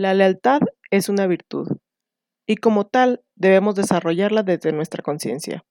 [0.00, 1.76] La lealtad es una virtud
[2.46, 5.62] y como tal debemos desarrollarla desde nuestra conciencia.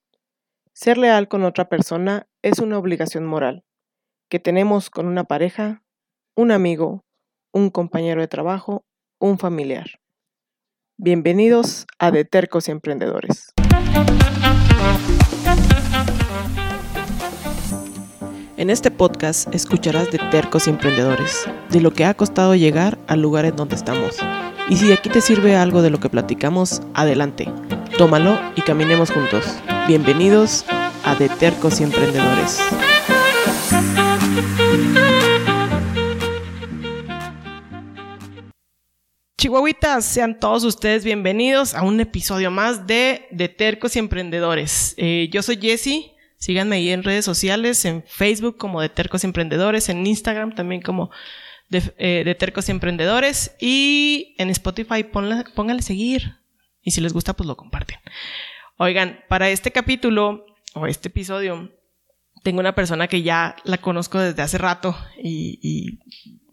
[0.72, 3.64] Ser leal con otra persona es una obligación moral
[4.30, 5.82] que tenemos con una pareja,
[6.36, 7.04] un amigo,
[7.52, 8.86] un compañero de trabajo,
[9.18, 10.00] un familiar.
[10.98, 13.52] Bienvenidos a De Tercos y Emprendedores.
[18.60, 23.22] En este podcast escucharás de tercos y emprendedores, de lo que ha costado llegar al
[23.22, 24.18] lugar en donde estamos.
[24.68, 27.48] Y si aquí te sirve algo de lo que platicamos, adelante,
[27.98, 29.46] tómalo y caminemos juntos.
[29.88, 30.66] Bienvenidos
[31.06, 32.60] a De Tercos y Emprendedores.
[39.38, 44.96] Chihuahuitas, sean todos ustedes bienvenidos a un episodio más de De Tercos y Emprendedores.
[44.98, 49.90] Eh, yo soy Jesse Síganme ahí en redes sociales, en Facebook como de Tercos Emprendedores,
[49.90, 51.12] en Instagram también como
[51.68, 56.38] de, eh, Tercos Emprendedores y en Spotify pónganle seguir.
[56.82, 57.98] Y si les gusta, pues lo comparten.
[58.78, 61.78] Oigan, para este capítulo o este episodio,
[62.42, 66.00] tengo una persona que ya la conozco desde hace rato y,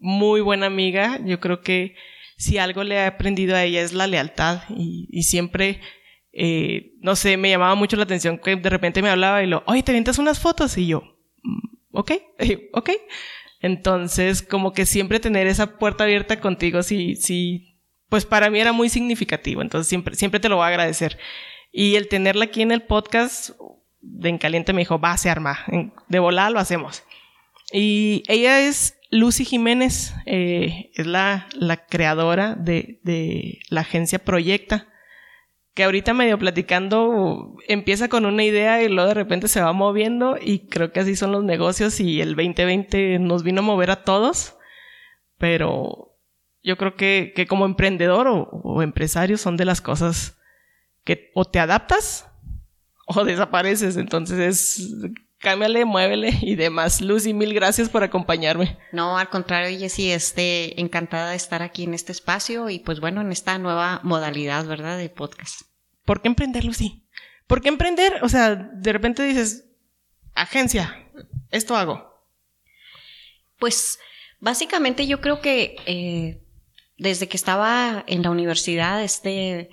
[0.01, 1.17] muy buena amiga.
[1.23, 1.95] Yo creo que
[2.35, 5.79] si algo le he aprendido a ella es la lealtad y, y siempre
[6.33, 9.63] eh, no sé, me llamaba mucho la atención que de repente me hablaba y lo,
[9.65, 10.77] oye, ¿te avientas unas fotos?
[10.77, 11.01] Y yo,
[11.43, 11.59] mm,
[11.93, 12.11] ok,
[12.73, 12.89] ok.
[13.59, 18.71] Entonces, como que siempre tener esa puerta abierta contigo, sí, sí, pues para mí era
[18.71, 19.61] muy significativo.
[19.61, 21.17] Entonces, siempre, siempre te lo voy a agradecer.
[21.71, 23.51] Y el tenerla aquí en el podcast,
[23.99, 25.65] de En Caliente me dijo, va, se arma.
[26.07, 27.03] De volada lo hacemos.
[27.73, 34.87] Y ella es Lucy Jiménez, eh, es la, la creadora de, de la agencia Proyecta
[35.77, 40.35] que ahorita medio platicando empieza con una idea y luego de repente se va moviendo
[40.41, 44.03] y creo que así son los negocios y el 2020 nos vino a mover a
[44.03, 44.57] todos,
[45.37, 46.17] pero
[46.63, 50.39] yo creo que, que como emprendedor o, o, empresario son de las cosas
[51.03, 52.27] que o te adaptas
[53.05, 54.93] o desapareces, entonces es
[55.39, 57.01] cámbiale, muévele y demás.
[57.01, 58.77] Lucy, mil gracias por acompañarme.
[58.91, 63.21] No, al contrario, Jessy, este, encantada de estar aquí en este espacio y pues bueno,
[63.21, 64.97] en esta nueva modalidad, ¿verdad?
[64.97, 65.61] De podcast.
[66.05, 67.03] ¿Por qué emprender, Lucy?
[67.47, 68.19] ¿Por qué emprender?
[68.23, 69.65] O sea, de repente dices,
[70.35, 71.09] agencia,
[71.51, 72.13] esto hago.
[73.57, 73.99] Pues
[74.39, 76.41] básicamente yo creo que eh,
[76.97, 79.69] desde que estaba en la universidad, este,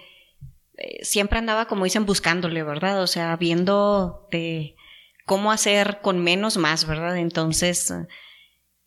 [0.77, 3.03] eh, siempre andaba, como dicen, buscándole, ¿verdad?
[3.03, 4.77] O sea, viendo de
[5.25, 7.17] cómo hacer con menos más, ¿verdad?
[7.19, 7.91] Entonces,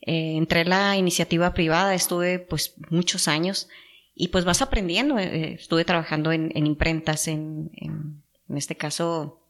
[0.02, 3.68] eh, entré la iniciativa privada, estuve pues muchos años
[4.14, 5.18] y pues vas aprendiendo.
[5.20, 8.24] Eh, estuve trabajando en, imprentas, en, en,
[8.56, 9.42] este caso,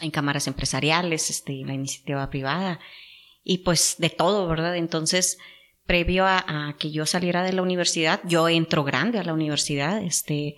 [0.00, 2.80] en cámaras empresariales, este, la iniciativa privada,
[3.44, 4.76] y pues de todo, ¿verdad?
[4.76, 5.38] Entonces,
[5.86, 10.56] previo a, que yo saliera de la universidad, yo entro grande a la universidad, este,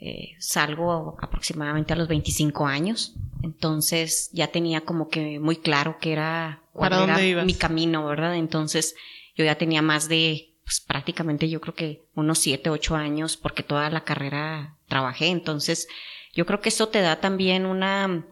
[0.00, 6.12] eh, salgo aproximadamente a los 25 años, entonces ya tenía como que muy claro que
[6.12, 8.36] era, ¿Para era mi camino, ¿verdad?
[8.36, 8.94] Entonces
[9.34, 13.62] yo ya tenía más de pues prácticamente yo creo que unos siete, ocho años, porque
[13.62, 15.28] toda la carrera trabajé.
[15.28, 15.86] Entonces,
[16.34, 18.26] yo creo que eso te da también una,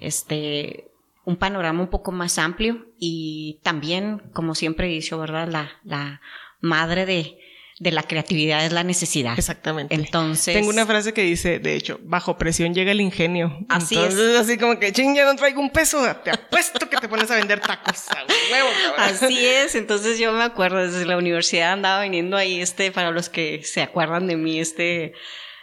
[0.00, 0.90] este,
[1.24, 5.46] un panorama un poco más amplio y también, como siempre he dicho, ¿verdad?
[5.48, 6.20] La, la
[6.60, 7.38] madre de,
[7.80, 9.36] de la creatividad es la necesidad.
[9.36, 9.94] Exactamente.
[9.94, 10.54] Entonces.
[10.54, 13.58] Tengo una frase que dice, de hecho, bajo presión llega el ingenio.
[13.68, 17.08] Así Entonces, así como que, ching, ya no traigo un peso, te apuesto que te
[17.08, 18.08] pones a vender tacos.
[18.10, 18.68] A huevo,
[18.98, 19.74] Así es.
[19.74, 23.82] Entonces yo me acuerdo, desde la universidad andaba viniendo ahí, este, para los que se
[23.82, 25.12] acuerdan de mí, este,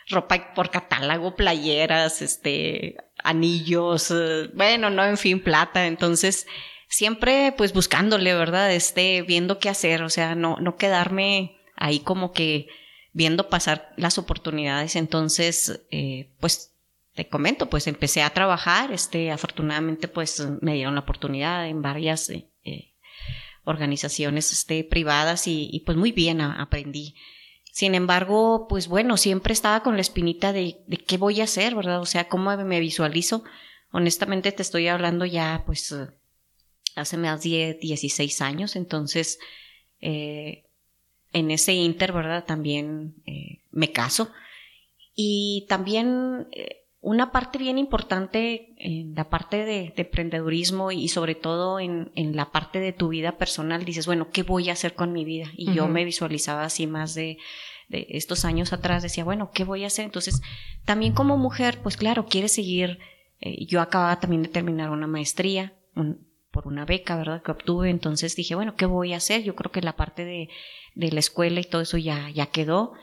[0.09, 5.87] ropa por catálogo, playeras, este, anillos, eh, bueno, no, en fin, plata.
[5.87, 6.45] Entonces,
[6.89, 8.73] siempre, pues, buscándole, ¿verdad?
[8.73, 12.67] Este, viendo qué hacer, o sea, no, no quedarme ahí como que
[13.11, 14.95] viendo pasar las oportunidades.
[14.95, 16.75] Entonces, eh, pues
[17.15, 22.29] te comento, pues empecé a trabajar, este, afortunadamente pues me dieron la oportunidad en varias
[22.29, 22.93] eh, eh,
[23.65, 27.15] organizaciones este, privadas y, pues muy bien aprendí.
[27.73, 31.73] Sin embargo, pues bueno, siempre estaba con la espinita de, de, qué voy a hacer,
[31.73, 31.99] ¿verdad?
[31.99, 33.43] O sea, cómo me visualizo.
[33.91, 35.93] Honestamente te estoy hablando ya pues
[36.95, 39.39] hace más de 16 años, entonces
[40.01, 40.65] eh,
[41.33, 42.45] en ese inter, ¿verdad?
[42.45, 44.29] También eh, me caso.
[45.15, 51.79] Y también eh, una parte bien importante en la parte de, emprendedurismo y sobre todo
[51.79, 55.11] en, en, la parte de tu vida personal, dices, bueno, ¿qué voy a hacer con
[55.11, 55.47] mi vida?
[55.55, 57.37] Y yo me visualizaba así más de,
[57.89, 60.05] de, estos años atrás, decía, bueno, ¿qué voy a hacer?
[60.05, 60.41] Entonces,
[60.85, 62.99] también como mujer, pues claro, quieres seguir,
[63.39, 65.73] eh, yo acababa también de terminar una maestría,
[66.51, 67.41] por una beca, ¿verdad?
[67.41, 67.89] Que obtuve.
[67.89, 69.43] Entonces dije, bueno, ¿qué voy a hacer?
[69.43, 70.49] Yo creo que la parte de,
[70.95, 72.93] de la escuela y todo eso ya, ya quedó.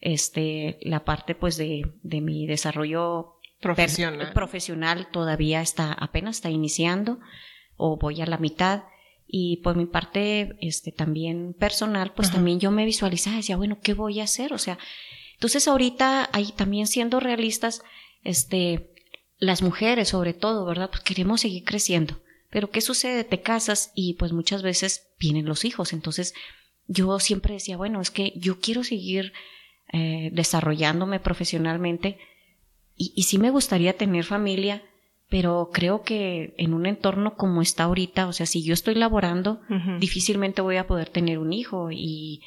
[0.00, 4.32] Este, la parte pues de, de mi desarrollo profesional.
[4.32, 7.20] profesional todavía está, apenas está iniciando
[7.76, 8.84] o voy a la mitad.
[9.26, 13.94] Y por mi parte, este, también personal, pues también yo me visualizaba, decía, bueno, ¿qué
[13.94, 14.52] voy a hacer?
[14.52, 14.78] O sea,
[15.34, 17.82] entonces ahorita, ahí también siendo realistas,
[18.24, 18.92] este,
[19.38, 20.90] las mujeres sobre todo, ¿verdad?
[20.90, 22.20] Pues queremos seguir creciendo.
[22.50, 23.24] Pero ¿qué sucede?
[23.24, 25.94] Te casas y pues muchas veces vienen los hijos.
[25.94, 26.34] Entonces
[26.86, 29.32] yo siempre decía, bueno, es que yo quiero seguir
[29.92, 32.18] eh, desarrollándome profesionalmente
[32.96, 34.82] y, y sí me gustaría tener familia,
[35.32, 39.62] pero creo que en un entorno como está ahorita, o sea, si yo estoy laborando,
[39.98, 42.42] difícilmente voy a poder tener un hijo y,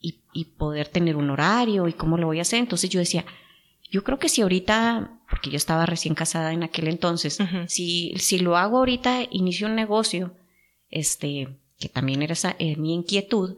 [0.00, 2.60] y, poder tener un horario y cómo lo voy a hacer.
[2.60, 3.26] Entonces yo decía,
[3.90, 8.38] yo creo que si ahorita, porque yo estaba recién casada en aquel entonces, si, si
[8.38, 10.34] lo hago ahorita, inicio un negocio,
[10.88, 13.56] este, que también era esa, eh, mi inquietud,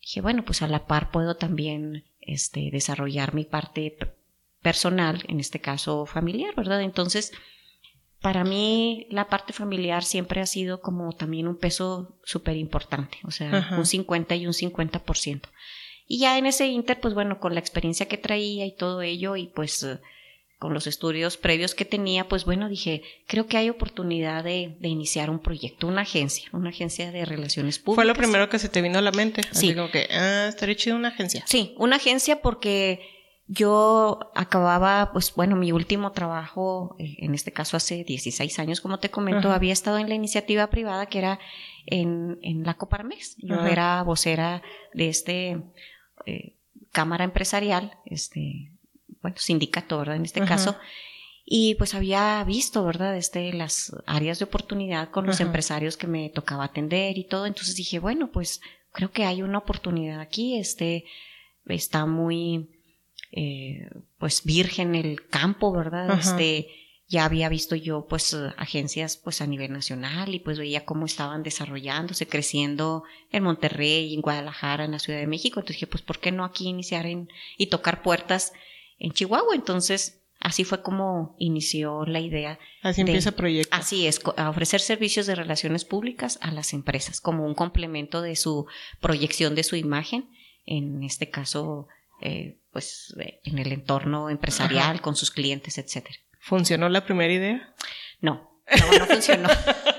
[0.00, 3.96] dije, bueno, pues a la par puedo también este, desarrollar mi parte
[4.62, 6.82] personal, en este caso familiar, ¿verdad?
[6.82, 7.32] Entonces,
[8.20, 13.30] para mí la parte familiar siempre ha sido como también un peso súper importante, o
[13.30, 15.42] sea, un 50 y un 50%.
[16.08, 19.36] Y ya en ese inter, pues bueno, con la experiencia que traía y todo ello
[19.36, 19.86] y pues
[20.58, 24.88] con los estudios previos que tenía, pues bueno, dije, creo que hay oportunidad de, de,
[24.88, 28.04] iniciar un proyecto, una agencia, una agencia de relaciones públicas.
[28.04, 29.42] Fue lo primero que se te vino a la mente.
[29.50, 31.44] Así como que, ah, estaría chido una agencia.
[31.46, 33.00] Sí, una agencia porque
[33.48, 38.98] yo acababa, pues bueno, mi último trabajo, eh, en este caso hace 16 años, como
[38.98, 41.38] te comento, había estado en la iniciativa privada que era
[41.86, 43.36] en, en la Coparmex.
[43.38, 44.62] Yo era vocera
[44.94, 45.62] de este
[46.24, 46.54] eh,
[46.90, 48.72] Cámara Empresarial, este,
[49.26, 50.14] bueno, sindicato, ¿verdad?
[50.14, 50.76] En este caso.
[51.44, 53.16] Y pues había visto, ¿verdad?
[53.16, 57.46] Este, las áreas de oportunidad con los empresarios que me tocaba atender y todo.
[57.46, 58.60] Entonces dije, bueno, pues
[58.92, 60.56] creo que hay una oportunidad aquí.
[60.58, 61.06] Este,
[61.64, 62.70] está muy,
[63.32, 66.16] eh, pues virgen el campo, ¿verdad?
[66.16, 66.68] Este,
[67.08, 71.42] ya había visto yo pues agencias pues a nivel nacional y pues veía cómo estaban
[71.42, 73.02] desarrollándose, creciendo
[73.32, 75.58] en Monterrey, en Guadalajara, en la Ciudad de México.
[75.58, 77.28] Entonces dije, pues ¿por qué no aquí iniciar en,
[77.58, 78.52] y tocar puertas
[78.98, 79.54] en Chihuahua?
[79.54, 82.58] Entonces así fue como inició la idea.
[82.82, 83.74] Así empieza el proyecto.
[83.76, 88.36] Así es, a ofrecer servicios de relaciones públicas a las empresas como un complemento de
[88.36, 88.66] su
[89.00, 90.30] proyección de su imagen,
[90.66, 91.88] en este caso
[92.20, 96.16] eh, pues eh, en el entorno empresarial, con sus clientes, etcétera.
[96.40, 97.74] ¿Funcionó la primera idea?
[98.20, 99.48] No, no, no funcionó.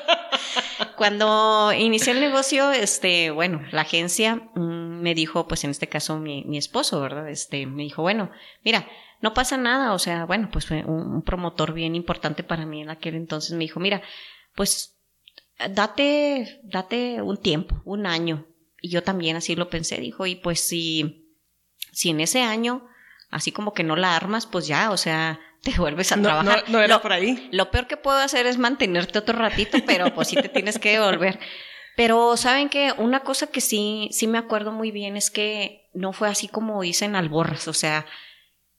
[0.97, 6.17] Cuando inicié el negocio, este, bueno, la agencia mm, me dijo, pues en este caso
[6.19, 7.29] mi, mi, esposo, ¿verdad?
[7.29, 8.31] Este, me dijo, bueno,
[8.63, 8.87] mira,
[9.21, 12.81] no pasa nada, o sea, bueno, pues fue un, un promotor bien importante para mí
[12.81, 14.01] en aquel entonces, me dijo, mira,
[14.55, 14.97] pues
[15.69, 18.47] date, date un tiempo, un año.
[18.81, 21.27] Y yo también así lo pensé, dijo, y pues si
[21.97, 22.87] si en ese año,
[23.31, 26.63] así como que no la armas, pues ya, o sea, te vuelves a trabajar.
[26.67, 27.49] No, era por ahí.
[27.51, 30.91] Lo peor que puedo hacer es mantenerte otro ratito, pero pues sí te tienes que
[30.91, 31.39] devolver.
[31.97, 36.13] Pero saben que una cosa que sí, sí me acuerdo muy bien es que no
[36.13, 38.05] fue así como dicen alborras, o sea,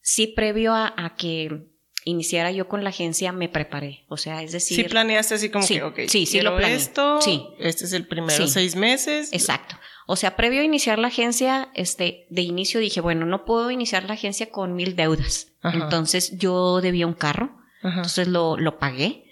[0.01, 1.67] sí previo a, que
[2.05, 4.77] iniciara yo con la agencia me preparé, o sea, es decir...
[4.77, 6.77] Sí planeaste así como que, ok, sí, sí lo planeé.
[6.77, 7.45] esto, sí.
[7.59, 9.33] este es el primero seis meses.
[9.33, 9.75] Exacto.
[10.07, 14.05] O sea, previo a iniciar la agencia, este, de inicio dije, bueno, no puedo iniciar
[14.05, 15.48] la agencia con mil deudas.
[15.63, 17.51] Entonces yo debía un carro,
[17.83, 19.25] entonces lo, lo pagué.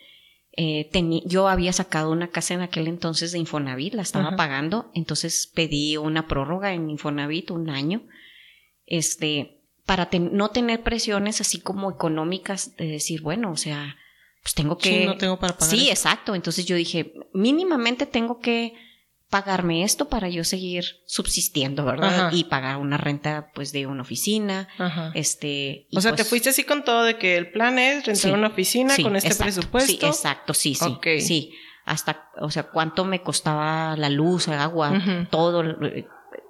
[0.60, 0.90] Eh,
[1.26, 5.98] yo había sacado una casa en aquel entonces de Infonavit, la estaba pagando, entonces pedí
[5.98, 8.02] una prórroga en Infonavit un año,
[8.88, 13.98] este, para no tener presiones así como económicas de decir, bueno, o sea,
[14.42, 15.02] pues tengo que...
[15.02, 15.70] Sí, no tengo para pagar.
[15.70, 16.34] Sí, exacto.
[16.34, 18.74] Entonces yo dije, mínimamente tengo que
[19.30, 22.32] pagarme esto para yo seguir subsistiendo, ¿verdad?
[22.32, 24.70] Y pagar una renta pues de una oficina,
[25.14, 25.88] este...
[25.94, 28.48] o sea, te pues fuiste así con todo de que el plan es rentar una
[28.48, 29.92] oficina con este presupuesto.
[29.92, 31.54] Sí, exacto, sí, sí, sí.
[31.86, 35.64] Hasta, o sea, cuánto me costaba la luz, el agua, todo,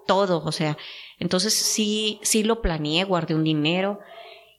[0.06, 0.78] todo, o sea,
[1.20, 4.00] entonces sí, sí lo planeé, guardé un dinero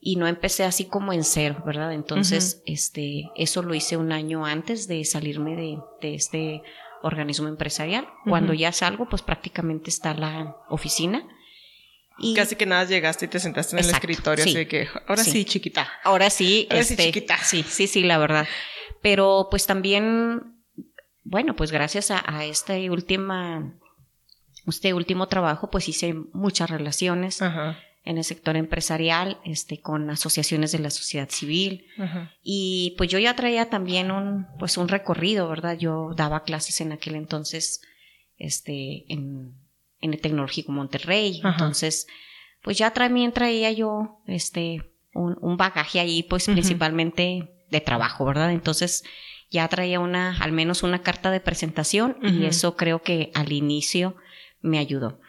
[0.01, 1.93] y no empecé así como en cero, ¿verdad?
[1.93, 6.63] Entonces, este, eso lo hice un año antes de salirme de, de este
[7.03, 8.09] organismo empresarial.
[8.25, 11.27] Cuando ya salgo, pues prácticamente está la oficina.
[12.19, 15.45] Y Casi que nada llegaste y te sentaste en el escritorio, así que ahora sí,
[15.45, 15.89] chiquita.
[16.03, 17.39] Ahora sí, este, chiquita.
[17.39, 18.47] Sí, sí, sí, la verdad.
[19.03, 20.65] Pero pues también,
[21.23, 23.73] bueno, pues gracias a, a este última,
[24.67, 27.41] este último trabajo, pues hice muchas relaciones.
[28.09, 31.85] En el sector empresarial, este, con asociaciones de la sociedad civil.
[32.43, 35.77] Y pues yo ya traía también un, pues un recorrido, ¿verdad?
[35.77, 37.83] Yo daba clases en aquel entonces,
[38.39, 39.53] este, en,
[40.01, 41.43] en el Tecnológico Monterrey.
[41.45, 42.07] Entonces,
[42.63, 48.53] pues ya también traía yo, este, un, un bagaje ahí, pues principalmente de trabajo, ¿verdad?
[48.53, 49.05] Entonces,
[49.51, 54.17] ya traía una, al menos una carta de presentación y eso creo que al inicio
[54.63, 55.21] me ayudó.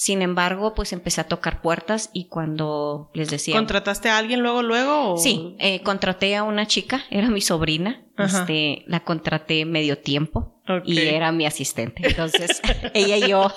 [0.00, 3.56] Sin embargo, pues empecé a tocar puertas y cuando les decía...
[3.56, 5.16] ¿Contrataste a alguien luego, luego?
[5.16, 11.00] Sí, eh, contraté a una chica, era mi sobrina, este, la contraté medio tiempo y
[11.00, 12.06] era mi asistente.
[12.06, 12.62] Entonces,
[12.94, 13.52] ella y yo...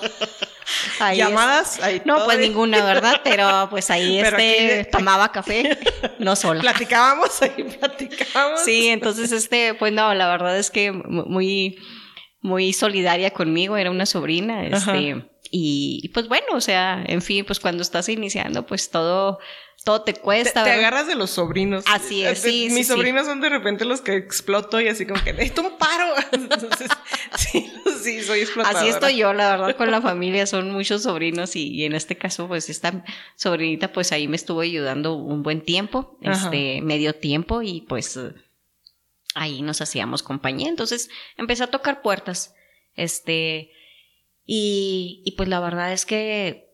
[1.16, 1.80] ¿Llamadas?
[2.06, 3.22] no, pues ninguna, ¿verdad?
[3.24, 5.78] Pero pues ahí este, tomaba café,
[6.18, 6.62] no sola.
[6.62, 8.62] Platicábamos, ahí platicábamos.
[8.62, 11.78] Sí, entonces este, pues no, la verdad es que muy,
[12.42, 17.60] muy solidaria conmigo, era una sobrina, este y, pues bueno, o sea, en fin, pues
[17.60, 19.40] cuando estás iniciando, pues todo,
[19.84, 20.64] todo te cuesta.
[20.64, 21.84] Te, agarras de los sobrinos.
[21.88, 22.70] Así es, sí.
[22.72, 26.06] Mis sobrinos son de repente los que exploto y así como que necesito un paro.
[26.32, 26.90] Entonces,
[27.36, 27.70] sí,
[28.02, 28.80] sí, soy explotadora.
[28.80, 32.48] Así estoy yo, la verdad, con la familia son muchos sobrinos y, en este caso,
[32.48, 33.04] pues esta
[33.36, 38.18] sobrinita, pues ahí me estuvo ayudando un buen tiempo, este, medio tiempo y pues
[39.36, 40.70] ahí nos hacíamos compañía.
[40.70, 42.56] Entonces empecé a tocar puertas.
[42.96, 43.72] Este,
[44.46, 46.70] y, y pues la verdad es que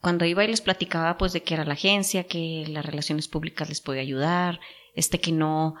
[0.00, 3.68] cuando iba y les platicaba pues de que era la agencia, que las relaciones públicas
[3.68, 4.60] les podía ayudar,
[4.94, 5.74] este que no,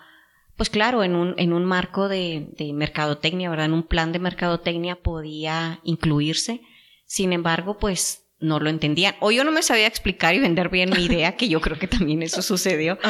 [0.56, 3.66] pues claro, en un, en un marco de, de mercadotecnia, ¿verdad?
[3.66, 6.62] En un plan de mercadotecnia podía incluirse.
[7.06, 9.14] Sin embargo, pues no lo entendían.
[9.20, 11.88] O yo no me sabía explicar y vender bien mi idea, que yo creo que
[11.88, 12.98] también eso sucedió.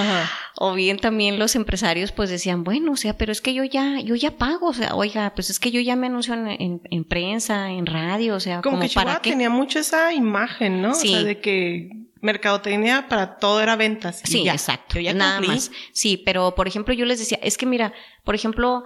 [0.56, 3.98] O bien también los empresarios pues decían, bueno, o sea, pero es que yo ya,
[3.98, 7.04] yo ya pago, o sea, oiga, pues es que yo ya me anuncio en, en,
[7.04, 9.30] prensa, en radio, o sea, como, que para qué?
[9.30, 10.94] tenía mucho esa imagen, ¿no?
[10.94, 11.08] Sí.
[11.08, 14.22] O sea, de que mercadotecnia para todo era ventas.
[14.22, 15.00] Sí, exacto.
[15.00, 15.72] ya Nada más.
[15.92, 18.84] Sí, pero por ejemplo yo les decía, es que mira, por ejemplo,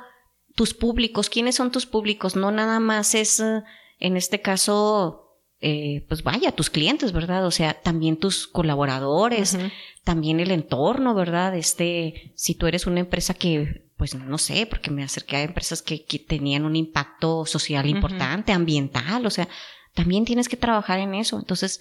[0.55, 2.35] tus públicos, ¿quiénes son tus públicos?
[2.35, 3.63] No nada más es, eh,
[4.01, 5.28] en este caso,
[5.61, 7.45] eh, pues vaya, tus clientes, ¿verdad?
[7.45, 9.59] O sea, también tus colaboradores,
[10.05, 11.57] también el entorno, ¿verdad?
[11.57, 15.83] Este, si tú eres una empresa que, pues no sé, porque me acerqué a empresas
[15.83, 19.49] que, que tenían un impacto social importante, ambiental, o sea,
[19.95, 21.39] también tienes que trabajar en eso.
[21.39, 21.81] Entonces,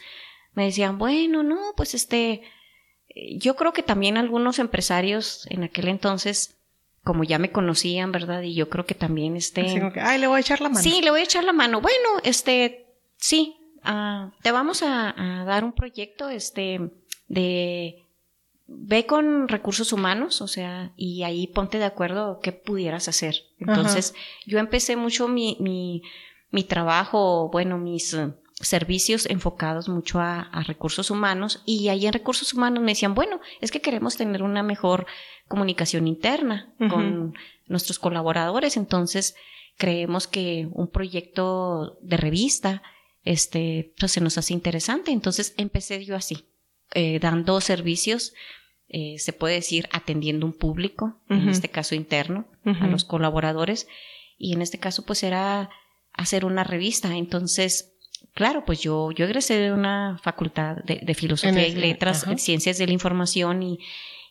[0.55, 2.41] me decían, bueno, no, pues este,
[3.38, 6.55] yo creo que también algunos empresarios en aquel entonces,
[7.03, 8.41] como ya me conocían, ¿verdad?
[8.41, 9.62] Y yo creo que también este...
[10.01, 10.81] ay, le voy a echar la mano.
[10.81, 11.79] Sí, le voy a echar la mano.
[11.79, 13.57] Bueno, este, sí,
[13.89, 15.13] Ah, te vamos a,
[15.46, 16.91] dar un proyecto este,
[17.29, 18.03] de
[18.67, 23.44] ve con recursos humanos, o sea, y ahí ponte de acuerdo qué pudieras hacer.
[23.60, 24.13] Entonces,
[24.46, 26.03] yo empecé mucho mi, mi,
[26.51, 32.53] mi trabajo, bueno, mis uh, servicios enfocados mucho a, recursos humanos y ahí en recursos
[32.53, 35.06] humanos me decían, bueno, es que queremos tener una mejor
[35.48, 37.36] comunicación interna con
[37.67, 39.36] nuestros colaboradores, entonces
[39.77, 42.82] creemos que un proyecto de revista
[43.31, 45.12] este, pues se nos hace interesante.
[45.12, 46.46] Entonces empecé yo así,
[46.93, 48.34] eh, dando servicios,
[48.88, 53.88] eh, se puede decir atendiendo un público, en este caso interno, a los colaboradores,
[54.38, 55.69] y en este caso pues era
[56.13, 57.15] hacer una revista.
[57.15, 57.96] Entonces,
[58.34, 62.93] claro, pues yo, yo egresé de una facultad de, filosofía y letras, ciencias de la
[62.93, 63.79] información, y,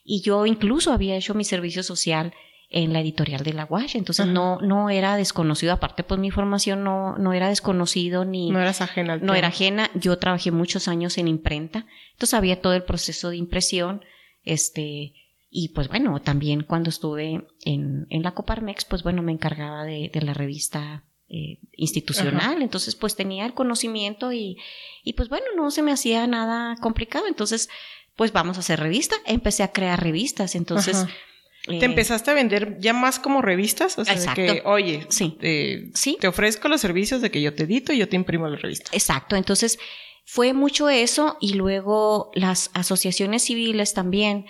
[0.03, 2.33] y yo incluso había hecho mi servicio social
[2.69, 3.95] en la editorial de la Wash.
[3.95, 8.51] Entonces no, no era desconocido, aparte pues mi formación no, no era desconocido ni...
[8.51, 9.17] No eras ajena.
[9.17, 9.89] no era ajena.
[9.95, 14.03] Yo trabajé muchos años en imprenta, entonces había todo el proceso de impresión,
[14.43, 15.13] este,
[15.49, 20.09] y pues bueno, también cuando estuve en, en la Coparmex, pues bueno, me encargaba de,
[20.13, 24.57] de la revista eh, institucional, entonces pues tenía el conocimiento y,
[25.03, 27.69] y pues bueno, no se me hacía nada complicado, entonces
[28.17, 31.05] pues vamos a hacer revista, empecé a crear revistas, entonces...
[31.67, 33.97] ¿Te empezaste a vender ya más como revistas?
[33.97, 35.37] O sea, de que, oye, sí.
[35.93, 36.17] sí.
[36.19, 38.89] te ofrezco los servicios de que yo te edito y yo te imprimo la revista.
[38.93, 39.35] Exacto.
[39.35, 39.77] Entonces,
[40.25, 44.45] fue mucho eso y luego las asociaciones civiles también.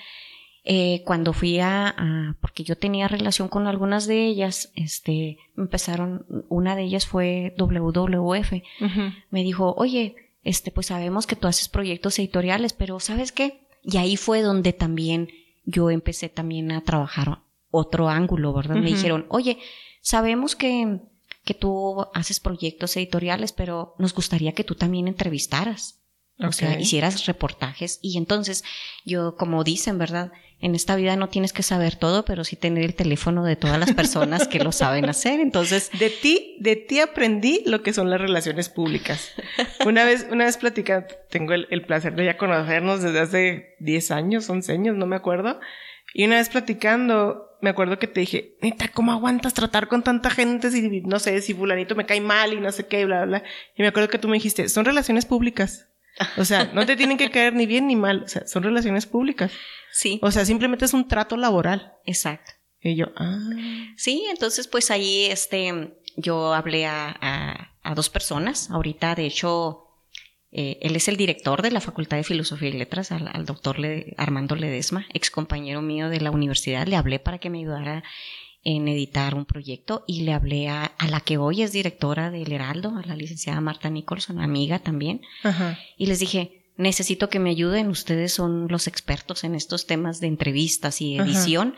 [0.70, 1.96] Eh, cuando fui a,
[2.42, 8.52] porque yo tenía relación con algunas de ellas, este, empezaron, una de ellas fue WWF,
[9.30, 13.62] me dijo, oye, este, pues sabemos que tú haces proyectos editoriales, pero ¿sabes qué?
[13.82, 15.30] Y ahí fue donde también
[15.68, 18.78] yo empecé también a trabajar otro ángulo, ¿verdad?
[18.78, 19.60] Me dijeron, oye,
[20.02, 21.02] sabemos que,
[21.44, 26.02] que tú haces proyectos editoriales, pero nos gustaría que tú también entrevistaras.
[26.40, 28.00] O sea, hicieras reportajes.
[28.02, 28.64] Y entonces,
[29.06, 30.32] yo, como dicen, ¿verdad?
[30.60, 33.80] En esta vida no tienes que saber todo, pero sí tener el teléfono de todas
[33.80, 35.40] las personas que lo saben hacer.
[35.40, 39.32] Entonces, De ti, de ti aprendí lo que son las relaciones públicas.
[39.86, 44.12] Una vez, una vez platicando, tengo el, el placer de ya conocernos desde hace 10
[44.12, 45.60] años, 11 años, no me acuerdo.
[46.14, 50.30] Y una vez platicando, me acuerdo que te dije, neta, ¿cómo aguantas tratar con tanta
[50.30, 53.40] gente si, no sé, si fulanito me cae mal y no sé qué, bla, bla,
[53.40, 53.50] bla?
[53.76, 55.88] Y me acuerdo que tú me dijiste, son relaciones públicas.
[56.38, 59.06] O sea, no te tienen que caer ni bien ni mal, o sea, son relaciones
[59.06, 59.52] públicas.
[59.92, 61.94] sí, O sea, simplemente es un trato laboral.
[62.06, 62.52] exacto.
[62.80, 63.40] Y yo, ah,
[63.96, 68.70] Sí, entonces pues ahí este, yo hablé a, a- a dos personas.
[68.70, 69.84] Ahorita, de hecho,
[70.52, 73.80] eh, él es el director de la Facultad de Filosofía y Letras, al, al doctor
[73.80, 76.86] Le- Armando Ledesma, ex compañero mío de la universidad.
[76.88, 78.04] Le hablé para que me ayudara
[78.70, 82.52] en editar un proyecto y le hablé a, a la que hoy es directora del
[82.52, 85.22] Heraldo, a la licenciada Marta Nicholson, amiga también.
[85.44, 85.80] ajá.
[85.98, 90.28] Y les dije, necesito que me ayuden, ustedes son los expertos en estos temas de
[90.28, 91.26] entrevistas y Ajá.
[91.30, 91.76] edición.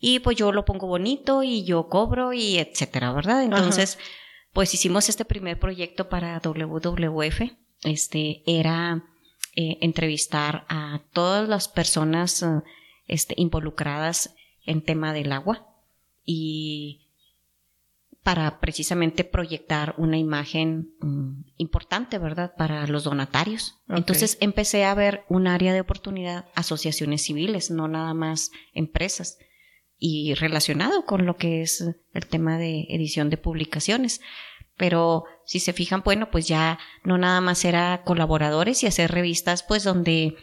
[0.00, 3.44] Y pues yo lo pongo bonito y yo cobro y etcétera, ¿verdad?
[3.44, 3.96] Entonces,
[4.52, 7.42] pues hicimos este primer proyecto para WWF.
[7.84, 9.04] Este era
[9.54, 12.46] eh, entrevistar a todas las personas eh,
[13.06, 14.34] este, involucradas
[14.66, 15.64] en tema del agua
[16.30, 17.06] y
[18.22, 22.52] para precisamente proyectar una imagen mm, importante, ¿verdad?
[22.54, 23.78] Para los donatarios.
[23.88, 29.38] Entonces empecé a ver un área de oportunidad, asociaciones civiles, no nada más empresas,
[29.98, 31.82] y relacionado con lo que es
[32.12, 34.20] el tema de edición de publicaciones.
[34.76, 39.62] Pero si se fijan, bueno, pues ya no nada más era colaboradores y hacer revistas,
[39.62, 40.36] pues donde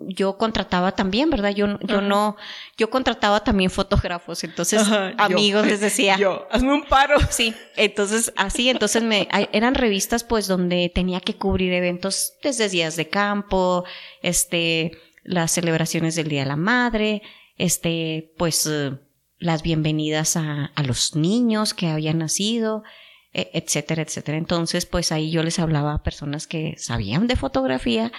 [0.00, 1.50] yo contrataba también, ¿verdad?
[1.50, 2.00] Yo, yo Ajá.
[2.00, 2.36] no,
[2.76, 5.24] yo contrataba también fotógrafos, entonces Ajá, yo.
[5.24, 7.16] amigos les decía, Yo, hazme un paro.
[7.30, 12.96] Sí, entonces así, entonces me eran revistas pues donde tenía que cubrir eventos desde días
[12.96, 13.84] de campo,
[14.22, 14.92] este,
[15.24, 17.22] las celebraciones del Día de la Madre,
[17.56, 18.68] este, pues
[19.38, 22.82] las bienvenidas a, a los niños que habían nacido,
[23.32, 24.36] e- etcétera, etcétera.
[24.36, 28.12] Entonces, pues ahí yo les hablaba a personas que sabían de fotografía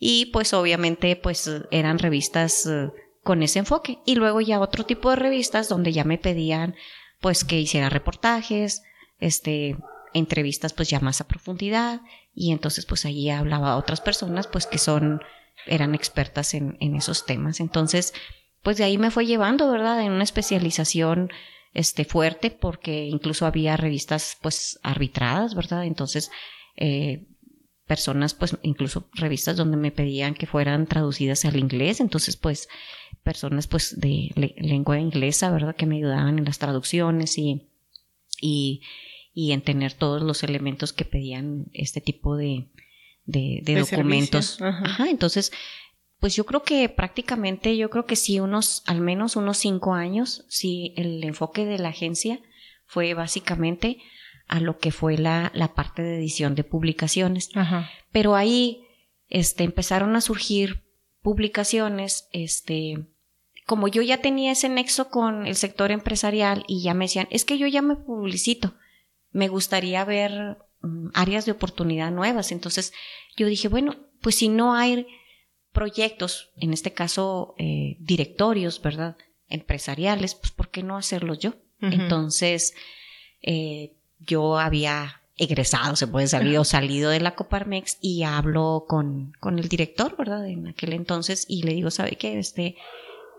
[0.00, 2.90] y pues obviamente pues eran revistas eh,
[3.22, 3.98] con ese enfoque.
[4.06, 6.74] Y luego ya otro tipo de revistas donde ya me pedían
[7.20, 8.82] pues que hiciera reportajes,
[9.18, 9.76] este,
[10.14, 12.00] entrevistas pues ya más a profundidad
[12.34, 15.20] y entonces pues allí hablaba a otras personas pues que son,
[15.66, 17.60] eran expertas en, en esos temas.
[17.60, 18.14] Entonces,
[18.62, 20.00] pues de ahí me fue llevando, ¿verdad?
[20.00, 21.30] En una especialización
[21.74, 25.84] este fuerte porque incluso había revistas pues arbitradas, ¿verdad?
[25.84, 26.30] Entonces,
[26.76, 27.26] eh,
[27.90, 32.68] personas pues incluso revistas donde me pedían que fueran traducidas al inglés, entonces pues
[33.24, 35.74] personas pues de le- lengua inglesa, ¿verdad?
[35.74, 37.66] Que me ayudaban en las traducciones y,
[38.40, 38.82] y,
[39.34, 42.68] y en tener todos los elementos que pedían este tipo de,
[43.26, 44.46] de, de De documentos.
[44.46, 44.84] servicio, ajá.
[44.84, 45.50] Ajá, entonces,
[46.20, 50.44] pues yo creo que prácticamente, yo creo que sí, unos, al menos unos cinco años,
[50.48, 52.38] sí, el enfoque de la agencia
[52.86, 53.98] fue básicamente
[54.50, 57.50] a lo que fue la, la parte de edición de publicaciones.
[57.54, 57.88] Ajá.
[58.10, 58.82] Pero ahí
[59.28, 60.82] este, empezaron a surgir
[61.22, 63.06] publicaciones, este,
[63.64, 67.44] como yo ya tenía ese nexo con el sector empresarial y ya me decían, es
[67.44, 68.74] que yo ya me publicito,
[69.30, 72.50] me gustaría ver mm, áreas de oportunidad nuevas.
[72.50, 72.92] Entonces
[73.36, 75.06] yo dije, bueno, pues si no hay
[75.70, 79.16] proyectos, en este caso eh, directorios, ¿verdad?
[79.46, 81.54] Empresariales, pues ¿por qué no hacerlos yo?
[81.82, 82.74] Entonces,
[83.40, 83.94] eh,
[84.26, 89.58] yo había egresado, se puede salir, o salido de la Coparmex y hablo con, con
[89.58, 90.46] el director, ¿verdad?
[90.46, 92.38] En aquel entonces y le digo, ¿sabe qué?
[92.38, 92.76] Este,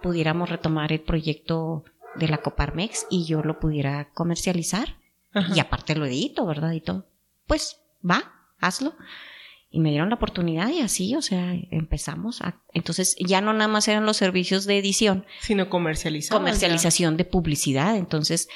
[0.01, 1.83] pudiéramos retomar el proyecto
[2.15, 4.95] de la Coparmex y yo lo pudiera comercializar
[5.33, 5.53] Ajá.
[5.55, 6.71] y aparte lo edito, ¿verdad?
[6.71, 7.05] Y todo.
[7.45, 8.95] Pues va, hazlo.
[9.69, 12.59] Y me dieron la oportunidad y así, o sea, empezamos a...
[12.73, 16.35] Entonces ya no nada más eran los servicios de edición, Sino comercializar.
[16.37, 17.95] comercialización de publicidad.
[17.95, 18.49] Entonces,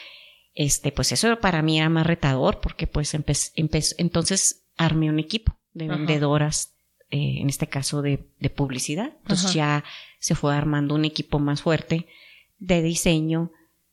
[0.56, 5.20] este, pues eso para mí era más retador porque pues empe- empe- entonces armé un
[5.20, 5.98] equipo de Ajá.
[5.98, 6.74] vendedoras,
[7.12, 9.14] eh, en este caso de, de publicidad.
[9.22, 9.84] Entonces ya
[10.20, 12.08] se fue armando un equipo más fuerte
[12.58, 13.52] de diseño,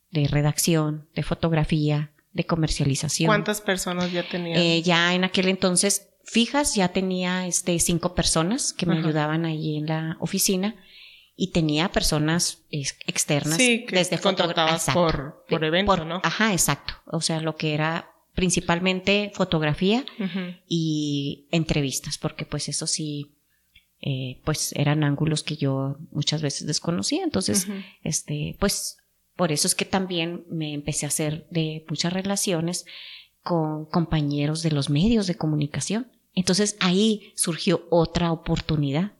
[0.09, 3.27] de redacción, de fotografía, de comercialización.
[3.27, 4.57] ¿Cuántas personas ya tenían?
[4.57, 9.03] Eh, ya en aquel entonces, fijas, ya tenía este cinco personas que me Ajá.
[9.07, 10.75] ayudaban allí en la oficina
[11.35, 16.21] y tenía personas ex- externas sí, que desde contratabas fotogra- por, por evento, por- ¿no?
[16.23, 16.93] Ajá, exacto.
[17.07, 20.05] O sea, lo que era principalmente fotografía
[20.67, 23.35] y entrevistas, porque pues eso sí,
[24.01, 27.23] eh, pues eran ángulos que yo muchas veces desconocía.
[27.23, 27.67] Entonces,
[28.03, 28.97] este, pues
[29.35, 32.85] por eso es que también me empecé a hacer de muchas relaciones
[33.43, 36.11] con compañeros de los medios de comunicación.
[36.35, 39.13] Entonces ahí surgió otra oportunidad,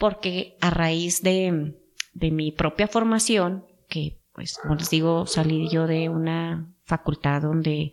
[0.00, 1.76] porque a raíz de,
[2.14, 7.92] de mi propia formación, que pues como les digo, salí yo de una facultad donde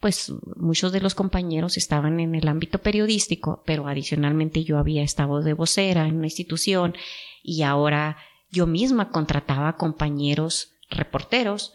[0.00, 5.42] pues muchos de los compañeros estaban en el ámbito periodístico, pero adicionalmente yo había estado
[5.42, 6.94] de vocera en una institución
[7.42, 8.16] y ahora
[8.50, 11.74] yo misma contrataba compañeros reporteros.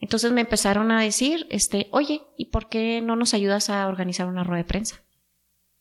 [0.00, 4.26] Entonces me empezaron a decir, este, oye, ¿y por qué no nos ayudas a organizar
[4.28, 5.02] una rueda de prensa?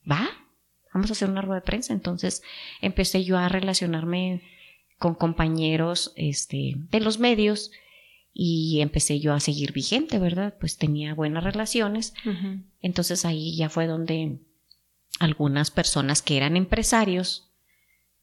[0.09, 0.29] ¿Va?
[0.93, 1.93] Vamos a hacer una rueda de prensa.
[1.93, 2.43] Entonces
[2.81, 4.41] empecé yo a relacionarme
[4.97, 7.71] con compañeros este, de los medios
[8.33, 10.55] y empecé yo a seguir vigente, ¿verdad?
[10.59, 12.13] Pues tenía buenas relaciones.
[12.81, 14.39] Entonces ahí ya fue donde
[15.19, 17.49] algunas personas que eran empresarios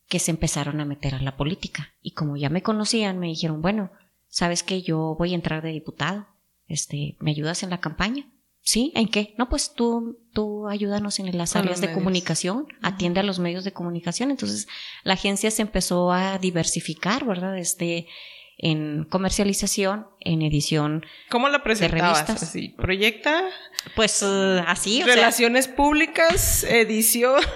[0.08, 3.60] que se empezaron a meter a la política y como ya me conocían me dijeron,
[3.60, 3.90] bueno,
[4.28, 6.26] sabes que yo voy a entrar de diputado,
[6.66, 8.26] este, ¿me ayudas en la campaña?
[8.68, 8.92] ¿Sí?
[8.94, 9.34] ¿En qué?
[9.38, 13.72] No, pues tú, tú ayúdanos en las áreas de comunicación, atiende a los medios de
[13.72, 14.30] comunicación.
[14.30, 14.68] Entonces,
[15.04, 17.56] la agencia se empezó a diversificar, ¿verdad?
[17.56, 18.08] Este,
[18.58, 21.06] en comercialización, en edición.
[21.30, 22.28] ¿Cómo la presentabas?
[22.28, 23.48] Así, ¿Proyecta?
[23.94, 25.02] Pues uh, así.
[25.04, 27.40] Relaciones públicas, edición.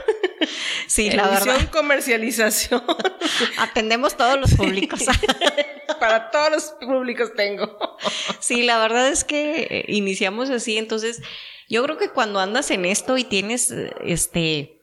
[0.89, 2.83] Sí, la edición, comercialización.
[3.59, 5.05] Atendemos todos los públicos.
[6.01, 7.79] Para todos los públicos tengo.
[8.41, 11.23] Sí, la verdad es que eh, iniciamos así, entonces
[11.69, 13.73] yo creo que cuando andas en esto y tienes
[14.05, 14.82] este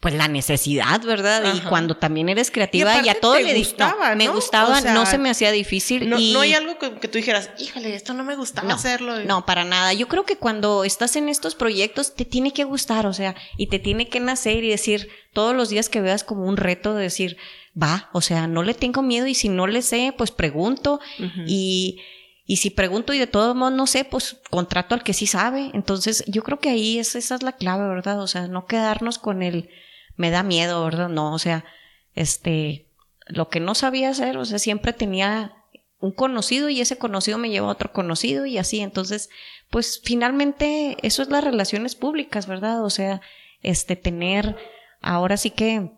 [0.00, 1.54] pues la necesidad, ¿verdad?
[1.56, 5.28] Y cuando también eres creativa y, a todo le gustaba, me gustaba, no se me
[5.28, 6.08] hacía difícil.
[6.08, 6.32] No, y...
[6.32, 9.24] no hay algo que, tú dijeras, híjole, esto no me gustaba hacerlo.
[9.24, 9.92] No, para nada.
[9.94, 13.66] Yo creo que cuando estás en estos proyectos te tiene que gustar, o sea, y
[13.66, 17.02] te tiene que nacer y decir todos los días que veas como un reto de
[17.02, 17.36] decir,
[17.80, 21.00] va, o sea, no le tengo miedo y si no le sé, pues pregunto
[21.46, 22.00] y...
[22.50, 25.70] Y si pregunto y de todos modos no sé, pues contrato al que sí sabe.
[25.74, 28.22] Entonces, yo creo que ahí es, esa es la clave, ¿verdad?
[28.22, 29.68] O sea, no quedarnos con el,
[30.18, 31.08] me da miedo, ¿verdad?
[31.08, 31.64] No, o sea,
[32.14, 32.86] este,
[33.26, 35.54] lo que no sabía hacer, o sea, siempre tenía
[36.00, 38.80] un conocido y ese conocido me lleva a otro conocido y así.
[38.80, 39.30] Entonces,
[39.70, 42.84] pues finalmente eso es las relaciones públicas, ¿verdad?
[42.84, 43.20] O sea,
[43.62, 44.56] este, tener
[45.00, 45.90] ahora sí que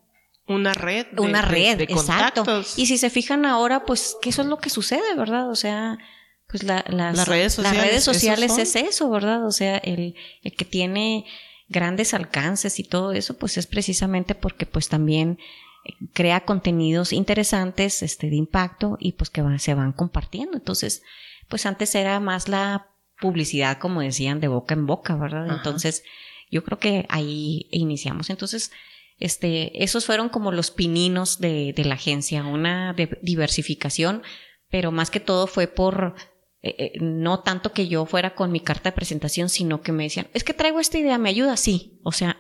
[0.47, 1.07] una red.
[1.19, 2.45] una red, de, exacto.
[2.77, 5.49] Y si se fijan ahora, pues que eso es lo que sucede, ¿verdad?
[5.49, 5.99] O sea,
[6.47, 6.85] pues las,
[7.29, 9.47] redes sociales, las redes sociales es eso, ¿verdad?
[9.47, 11.25] O sea, el, el que tiene
[11.71, 15.39] grandes alcances y todo eso, pues es precisamente porque pues también
[15.85, 20.59] eh, crea contenidos interesantes, este, de impacto y pues que se van compartiendo.
[20.59, 21.03] Entonces,
[21.49, 22.89] pues antes era más la
[23.21, 25.49] publicidad, como decían, de boca en boca, ¿verdad?
[25.49, 26.03] Entonces,
[26.51, 28.31] yo creo que ahí iniciamos.
[28.31, 28.73] Entonces,
[29.19, 34.23] este, esos fueron como los pininos de, de la agencia, una diversificación,
[34.71, 36.17] pero más que todo fue por
[36.63, 40.05] eh, eh, no tanto que yo fuera con mi carta de presentación, sino que me
[40.05, 41.57] decían, es que traigo esta idea, ¿me ayuda?
[41.57, 41.99] Sí.
[42.03, 42.37] O sea,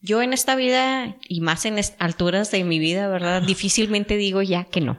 [0.00, 3.42] yo en esta vida y más en alturas de mi vida, ¿verdad?
[3.46, 4.98] Difícilmente digo ya que no.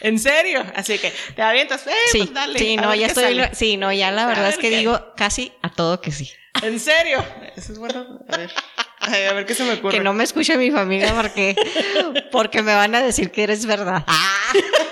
[0.00, 0.64] ¿En serio?
[0.76, 2.58] Así que te avientas, eh, sí, pues dale.
[2.58, 6.00] Sí, no, ya estoy, sí, no, ya la verdad es que digo casi a todo
[6.00, 6.30] que sí.
[6.62, 7.24] ¿En serio?
[7.56, 8.20] Eso es bueno.
[8.28, 8.50] A ver.
[9.00, 9.96] a ver qué se me ocurre.
[9.96, 11.56] Que no me escuche mi familia porque,
[12.30, 14.04] porque me van a decir que eres verdad.
[14.06, 14.52] Ah.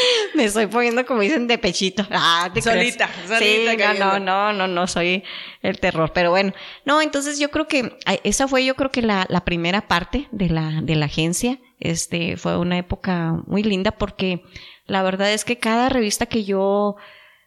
[0.34, 2.06] Me estoy poniendo, como dicen, de pechito.
[2.10, 3.38] Ah, ¿te solita, solita.
[3.38, 5.24] Sí, no, no, no, no, soy
[5.62, 6.12] el terror.
[6.14, 6.52] Pero bueno,
[6.84, 10.48] no, entonces yo creo que esa fue, yo creo que la, la primera parte de
[10.48, 11.58] la, de la agencia.
[11.80, 14.42] Este, fue una época muy linda porque
[14.86, 16.96] la verdad es que cada revista que yo,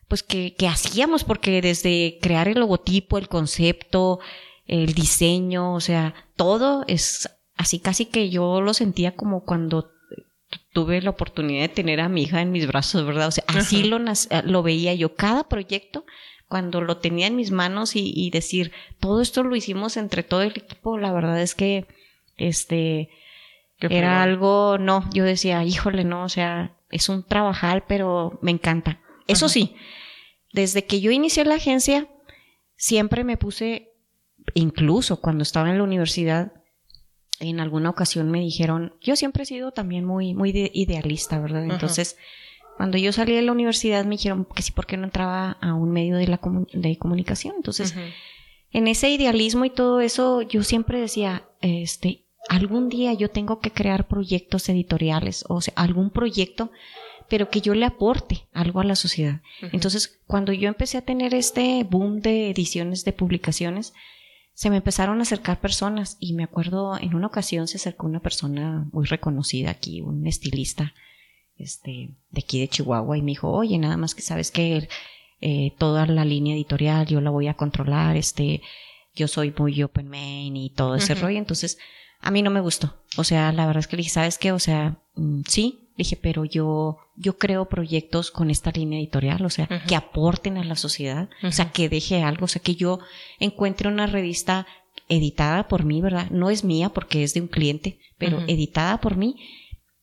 [0.08, 4.20] pues que, que hacíamos, porque desde crear el logotipo, el concepto,
[4.68, 9.92] el diseño, o sea, todo es así casi que yo lo sentía como cuando
[10.72, 13.28] tuve la oportunidad de tener a mi hija en mis brazos, ¿verdad?
[13.28, 15.16] O sea, así lo, eh, lo veía yo.
[15.16, 16.06] Cada proyecto,
[16.48, 20.52] cuando lo tenía en mis manos y, decir, todo esto lo hicimos entre todo el
[20.52, 21.88] equipo, la verdad es que,
[22.38, 23.10] este,
[23.80, 29.00] era algo, no, yo decía, híjole, no, o sea, es un trabajal, pero me encanta.
[29.28, 29.76] Eso sí,
[30.54, 32.08] desde que yo inicié la agencia,
[32.76, 33.94] siempre me puse,
[34.54, 36.54] incluso cuando estaba en la universidad,
[37.42, 41.66] en alguna ocasión me dijeron, yo siempre he sido también muy, muy idealista, ¿verdad?
[41.66, 42.18] Entonces,
[42.78, 45.74] cuando yo salí de la universidad me dijeron que sí, ¿por qué no entraba a
[45.74, 46.40] un medio de, la
[46.74, 47.56] de comunicación?
[47.58, 47.96] Entonces,
[48.72, 53.72] en ese idealismo y todo eso, yo siempre decía, este, algún día yo tengo que
[53.72, 56.72] crear proyectos editoriales, o sea, algún proyecto,
[57.28, 59.42] pero que yo le aporte algo a la sociedad.
[59.72, 63.94] Entonces, cuando yo empecé a tener este boom de ediciones de publicaciones,
[64.54, 68.20] se me empezaron a acercar personas y me acuerdo en una ocasión se acercó una
[68.20, 70.94] persona muy reconocida aquí, un estilista
[71.58, 74.90] este, de aquí de Chihuahua y me dijo, oye, nada más que sabes que
[75.42, 78.62] eh, toda la línea editorial, yo la voy a controlar, este,
[79.16, 81.78] yo soy muy open main y todo ese rollo, entonces
[82.20, 82.96] a mí no me gustó.
[83.18, 84.52] O sea, la verdad es que le dije, ¿sabes qué?
[84.52, 89.50] O sea, mm, sí, dije, pero yo, yo creo proyectos con esta línea editorial, o
[89.50, 93.00] sea, que aporten a la sociedad, o sea, que deje algo, o sea, que yo
[93.40, 94.68] encuentre una revista
[95.10, 96.30] editada por mí, ¿verdad?
[96.30, 99.36] No es mía porque es de un cliente, pero editada por mí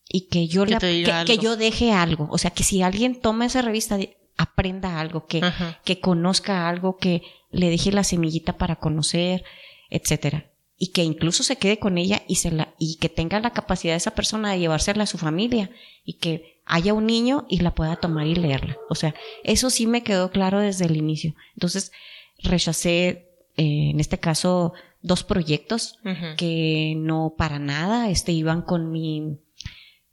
[0.09, 3.99] y que yo que, yo deje algo, o sea, que si alguien toma esa revista
[4.37, 5.43] aprenda algo, que,
[5.85, 9.45] que conozca algo, que le deje la semillita para conocer,
[9.91, 13.53] etcétera y que incluso se quede con ella y, se la, y que tenga la
[13.53, 15.71] capacidad esa persona de llevársela a su familia
[16.05, 18.77] y que haya un niño y la pueda tomar y leerla.
[18.89, 21.35] O sea, eso sí me quedó claro desde el inicio.
[21.55, 21.91] Entonces,
[22.39, 25.99] rechacé, eh, en este caso, dos proyectos
[26.37, 29.39] que no para nada este, iban con mi,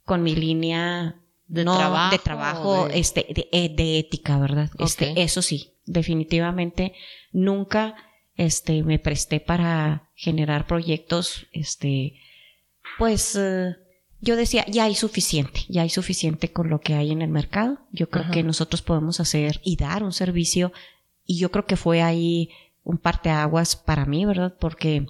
[0.04, 4.70] con mi línea de trabajo, de trabajo este, de, eh, de, ética, ¿verdad?
[4.78, 6.92] Este, eso sí, definitivamente
[7.32, 7.94] nunca
[8.36, 12.14] este, me presté para generar proyectos, este,
[12.98, 13.76] pues, eh,
[14.20, 17.78] yo decía, ya hay suficiente, ya hay suficiente con lo que hay en el mercado.
[17.92, 20.72] Yo creo que nosotros podemos hacer y dar un servicio
[21.24, 22.50] y yo creo que fue ahí
[22.82, 24.56] un parteaguas para mí, ¿verdad?
[24.58, 25.06] Porque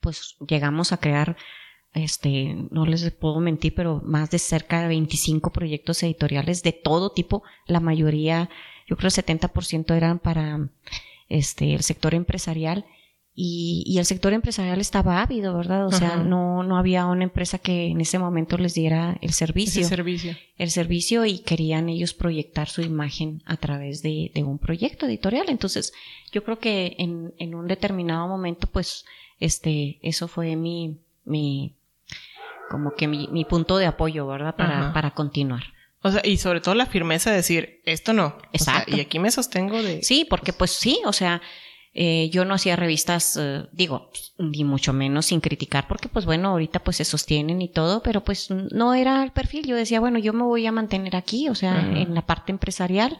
[0.00, 1.36] pues llegamos a crear
[1.94, 7.12] este, no les puedo mentir, pero más de cerca de 25 proyectos editoriales de todo
[7.12, 8.48] tipo, la mayoría,
[8.86, 10.70] yo creo el 70% eran para
[11.28, 12.86] este, el sector empresarial
[13.40, 15.86] y, y, el sector empresarial estaba ávido, ¿verdad?
[15.86, 19.82] O sea, no, no había una empresa que en ese momento les diera el servicio.
[19.82, 20.36] El servicio.
[20.56, 25.44] El servicio y querían ellos proyectar su imagen a través de, de un proyecto editorial.
[25.50, 25.92] Entonces,
[26.32, 29.04] yo creo que en, en, un determinado momento, pues,
[29.38, 31.74] este, eso fue mi, mi,
[32.68, 34.56] como que mi, mi punto de apoyo, ¿verdad?
[34.56, 35.62] Para, para continuar.
[36.02, 38.36] O sea, y sobre todo la firmeza de decir, esto no.
[38.52, 38.96] Exacto.
[38.96, 40.02] y aquí me sostengo de...
[40.02, 41.40] Sí, porque pues sí, o sea,
[41.94, 46.50] eh, yo no hacía revistas, eh, digo, ni mucho menos sin criticar, porque pues bueno,
[46.50, 49.66] ahorita pues se sostienen y todo, pero pues no era el perfil.
[49.66, 53.18] Yo decía, bueno, yo me voy a mantener aquí, o sea, en la parte empresarial.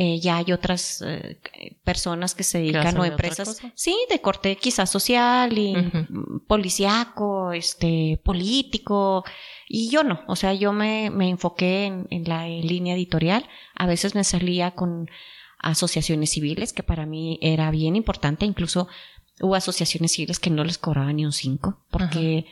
[0.00, 1.40] Eh, ya hay otras eh,
[1.82, 5.74] personas que se dedican o empresas, sí, de corte quizás social y
[6.46, 9.24] policiaco, este, político,
[9.66, 13.86] y yo no, o sea, yo me, me enfoqué en, en, la línea editorial, a
[13.88, 15.10] veces me salía con
[15.58, 18.88] asociaciones civiles, que para mí era bien importante, incluso
[19.40, 22.46] hubo asociaciones civiles que no les cobraban ni un cinco, porque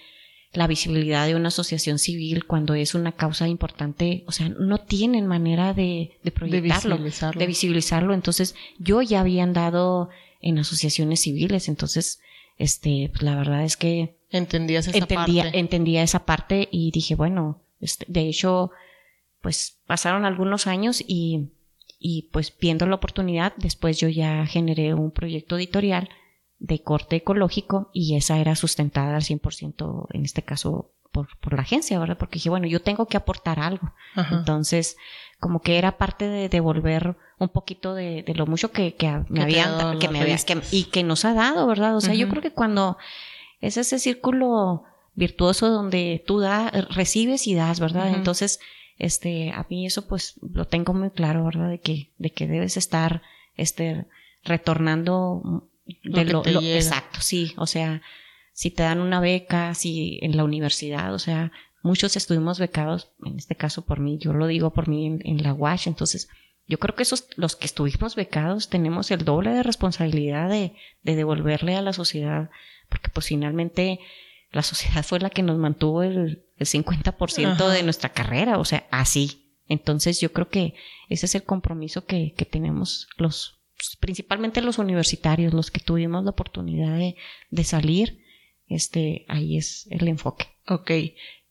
[0.52, 5.26] la visibilidad de una asociación civil cuando es una causa importante, o sea, no tienen
[5.26, 8.14] manera de, de proyectarlo, de visibilizarlo.
[8.14, 10.08] Entonces, yo ya había andado
[10.40, 12.20] en asociaciones civiles, entonces,
[12.58, 15.58] este, pues la verdad es que entendías esa entendía, parte.
[15.58, 18.70] entendía esa parte y dije, bueno, este, de hecho,
[19.42, 21.48] pues pasaron algunos años y,
[22.08, 26.08] y pues viendo la oportunidad, después yo ya generé un proyecto editorial
[26.60, 31.62] de corte ecológico y esa era sustentada al 100% en este caso por, por la
[31.62, 32.16] agencia, ¿verdad?
[32.16, 33.92] Porque dije, bueno, yo tengo que aportar algo.
[34.30, 34.96] Entonces,
[35.40, 39.42] como que era parte de devolver un poquito de, de lo mucho que, que me
[39.42, 41.96] habían, que me habías, que, y que nos ha dado, ¿verdad?
[41.96, 42.98] O sea, yo creo que cuando
[43.60, 44.84] es ese círculo
[45.16, 48.14] virtuoso donde tú das, recibes y das, ¿verdad?
[48.14, 48.60] Entonces,
[48.98, 51.68] este, a mí eso pues lo tengo muy claro, ¿verdad?
[51.68, 53.22] De que, de que debes estar,
[53.56, 54.06] este,
[54.44, 55.68] retornando
[56.02, 58.02] de lo, exacto, sí, o sea,
[58.52, 63.36] si te dan una beca, si en la universidad, o sea, muchos estuvimos becados, en
[63.36, 66.28] este caso por mí, yo lo digo por mí en, la WASH, entonces
[66.66, 71.16] yo creo que esos, los que estuvimos becados, tenemos el doble de responsabilidad de, de
[71.16, 72.50] devolverle a la sociedad,
[72.88, 74.00] porque pues finalmente
[74.56, 78.86] la sociedad fue la que nos mantuvo el, el 50% de nuestra carrera, o sea,
[78.90, 79.52] así.
[79.68, 80.74] Entonces yo creo que
[81.10, 83.60] ese es el compromiso que, que tenemos los,
[84.00, 87.16] principalmente los universitarios, los que tuvimos la oportunidad de,
[87.50, 88.24] de salir,
[88.66, 90.46] este, ahí es el enfoque.
[90.68, 90.90] Ok.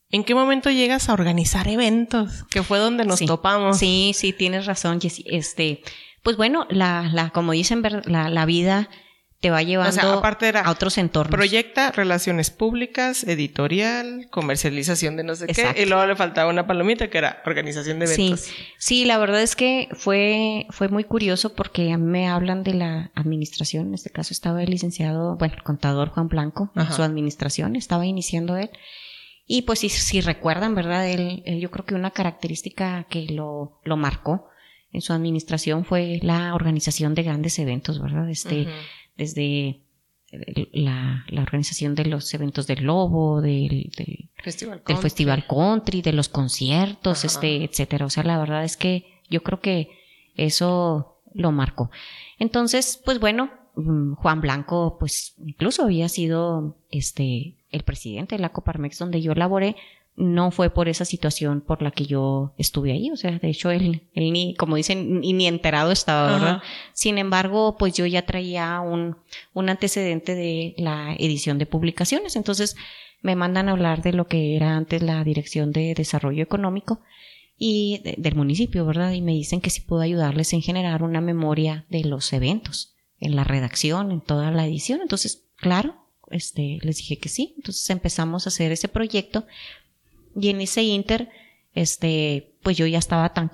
[0.09, 2.43] ¿En qué momento llegas a organizar eventos?
[2.49, 3.77] Que fue donde nos topamos.
[3.77, 5.25] Sí, sí, tienes razón, Jessy.
[5.27, 5.83] Este,
[6.23, 8.89] pues bueno, la, la, como dicen, la, la vida
[9.45, 11.29] te va llevando a otros entornos.
[11.29, 15.75] Proyecta relaciones públicas, editorial, comercialización de no sé qué.
[15.77, 18.39] Y luego le faltaba una palomita que era organización de eventos.
[18.39, 22.63] Sí, sí la verdad es que fue, fue muy curioso porque a mí me hablan
[22.63, 23.89] de la administración.
[23.89, 28.07] En este caso estaba el licenciado, bueno, el contador Juan Blanco, en su administración, estaba
[28.07, 28.71] iniciando él.
[29.45, 31.07] Y pues si, si recuerdan, ¿verdad?
[31.07, 34.47] Él, yo creo que una característica que lo, lo marcó
[34.91, 38.27] en su administración fue la organización de grandes eventos, ¿verdad?
[38.27, 38.67] Este,
[39.17, 39.81] desde
[40.73, 46.13] la, la, organización de los eventos del Lobo, del, del, Festival, del Festival Country, de
[46.13, 48.05] los conciertos, este, etcétera.
[48.05, 49.89] O sea, la verdad es que yo creo que
[50.35, 51.91] eso lo marcó.
[52.39, 58.53] Entonces, pues bueno, mm, Juan Blanco, pues incluso había sido este el presidente de la
[58.53, 59.75] Coparmex donde yo laboré,
[60.17, 63.11] no fue por esa situación por la que yo estuve ahí.
[63.11, 66.61] O sea, de hecho, él, él ni, como dicen, ni, ni enterado estaba, ¿verdad?
[66.93, 69.17] Sin embargo, pues yo ya traía un,
[69.53, 72.35] un antecedente de la edición de publicaciones.
[72.35, 72.77] Entonces,
[73.21, 77.01] me mandan a hablar de lo que era antes la Dirección de Desarrollo Económico
[77.57, 79.11] y del municipio, ¿verdad?
[79.11, 83.35] Y me dicen que si puedo ayudarles en generar una memoria de los eventos, en
[83.35, 85.01] la redacción, en toda la edición.
[85.01, 85.95] Entonces, claro,
[86.31, 87.53] este, les dije que sí.
[87.57, 89.45] Entonces empezamos a hacer ese proyecto
[90.35, 91.29] y en ese inter,
[91.73, 93.49] este, pues yo ya estaba tan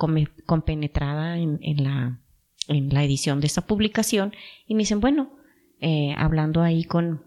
[0.45, 2.19] compenetrada en, en, la,
[2.67, 4.33] en la edición de esa publicación
[4.67, 5.33] y me dicen, bueno,
[5.79, 7.23] eh, hablando ahí con,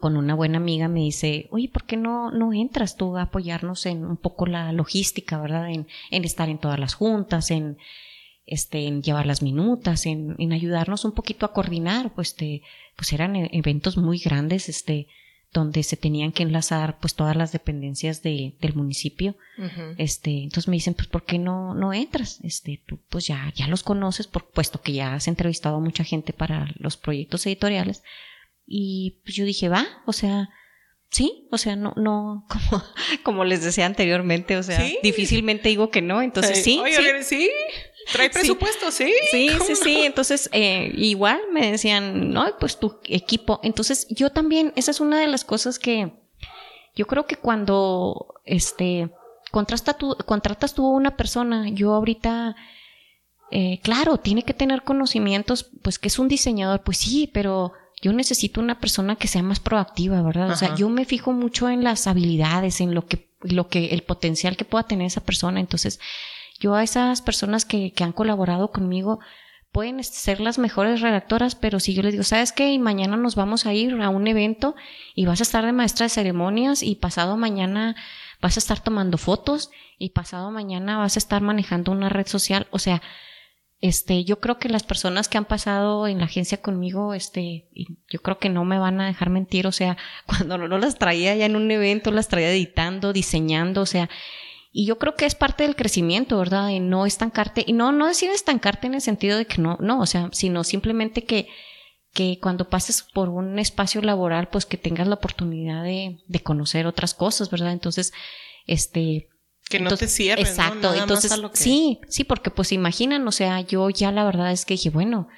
[0.00, 3.86] con una buena amiga, me dice, oye, ¿por qué no, no entras tú a apoyarnos
[3.86, 5.70] en un poco la logística, verdad?
[5.70, 7.78] En, en estar en todas las juntas, en,
[8.46, 12.62] este, en llevar las minutas, en, en ayudarnos un poquito a coordinar, pues, te,
[12.96, 15.06] pues eran e-, eventos muy grandes, este,
[15.54, 19.36] donde se tenían que enlazar pues todas las dependencias de, del municipio.
[19.96, 22.40] Este, entonces me dicen, pues ¿por qué no, no entras?
[22.42, 26.02] Este, tú pues ya, ya los conoces, por puesto que ya has entrevistado a mucha
[26.02, 28.02] gente para los proyectos editoriales.
[28.66, 30.50] Y pues yo dije, va, o sea,
[31.10, 32.82] sí, o sea, no, no, como,
[33.22, 36.80] como les decía anteriormente, o sea, difícilmente digo que no, entonces sí.
[36.80, 37.48] Oye, sí.
[38.12, 38.90] ¿Trae presupuesto?
[38.90, 39.12] Sí.
[39.30, 40.02] Sí, sí, sí.
[40.02, 43.60] Entonces, eh, igual me decían, no, pues tu equipo.
[43.62, 46.12] Entonces, yo también, esa es una de las cosas que
[46.94, 49.10] yo creo que cuando, este,
[49.50, 52.56] contrasta tu, contratas tú a una persona, yo ahorita,
[53.50, 58.12] eh, claro, tiene que tener conocimientos, pues que es un diseñador, pues sí, pero yo
[58.12, 60.50] necesito una persona que sea más proactiva, ¿verdad?
[60.50, 64.02] O sea, yo me fijo mucho en las habilidades, en lo que, lo que, el
[64.02, 65.58] potencial que pueda tener esa persona.
[65.58, 66.00] Entonces,
[66.64, 69.20] yo a esas personas que, que han colaborado conmigo,
[69.70, 72.72] pueden ser las mejores redactoras, pero si yo les digo, ¿sabes qué?
[72.72, 74.74] Y mañana nos vamos a ir a un evento
[75.14, 77.96] y vas a estar de maestra de ceremonias y pasado mañana
[78.40, 82.66] vas a estar tomando fotos y pasado mañana vas a estar manejando una red social.
[82.70, 83.02] O sea,
[83.80, 87.68] este, yo creo que las personas que han pasado en la agencia conmigo, este,
[88.08, 89.66] yo creo que no me van a dejar mentir.
[89.66, 89.96] O sea,
[90.26, 94.08] cuando no las traía ya en un evento, las traía editando, diseñando, o sea,
[94.76, 96.70] y yo creo que es parte del crecimiento, ¿verdad?
[96.70, 100.00] Y no estancarte, y no, no decir estancarte en el sentido de que no, no,
[100.00, 101.46] o sea, sino simplemente que,
[102.12, 106.88] que cuando pases por un espacio laboral, pues que tengas la oportunidad de, de conocer
[106.88, 107.70] otras cosas, ¿verdad?
[107.70, 108.12] Entonces,
[108.66, 109.28] este,
[109.70, 110.48] que no te cierres.
[110.48, 110.92] Exacto.
[110.92, 114.90] entonces, sí, sí, porque pues imaginan, o sea, yo ya la verdad es que dije,
[114.90, 115.28] bueno,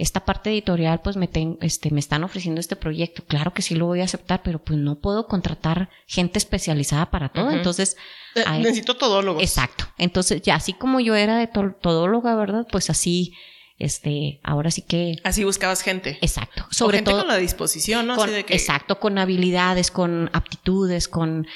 [0.00, 1.28] esta parte editorial, pues me,
[1.60, 3.22] este, me están ofreciendo este proyecto.
[3.26, 7.28] Claro que sí lo voy a aceptar, pero pues no puedo contratar gente especializada para
[7.28, 7.50] todo.
[7.50, 7.98] Entonces,
[8.34, 9.42] eh, necesito todólogos.
[9.42, 9.84] Exacto.
[9.98, 12.66] Entonces, ya así como yo era de todóloga, ¿verdad?
[12.72, 13.34] Pues así,
[13.78, 15.16] este, ahora sí que.
[15.22, 16.16] Así buscabas gente.
[16.22, 16.66] Exacto.
[16.70, 17.20] Sobre gente todo.
[17.20, 18.16] con la disposición, ¿no?
[18.26, 21.46] Exacto, con habilidades, con aptitudes, con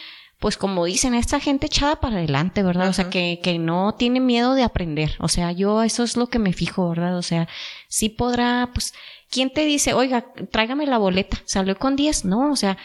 [0.45, 2.91] pues como dicen, esta gente echada para adelante, ¿verdad?
[2.91, 5.17] O sea, que, que no tiene miedo de aprender.
[5.21, 7.17] O sea, yo eso es lo que me fijo, ¿verdad?
[7.17, 7.49] O sea,
[7.89, 8.93] sí podrá, pues,
[9.31, 11.39] ¿quién te dice, oiga, tráigame la boleta?
[11.47, 12.27] ¿Salió con 10?
[12.27, 12.77] No, o sea,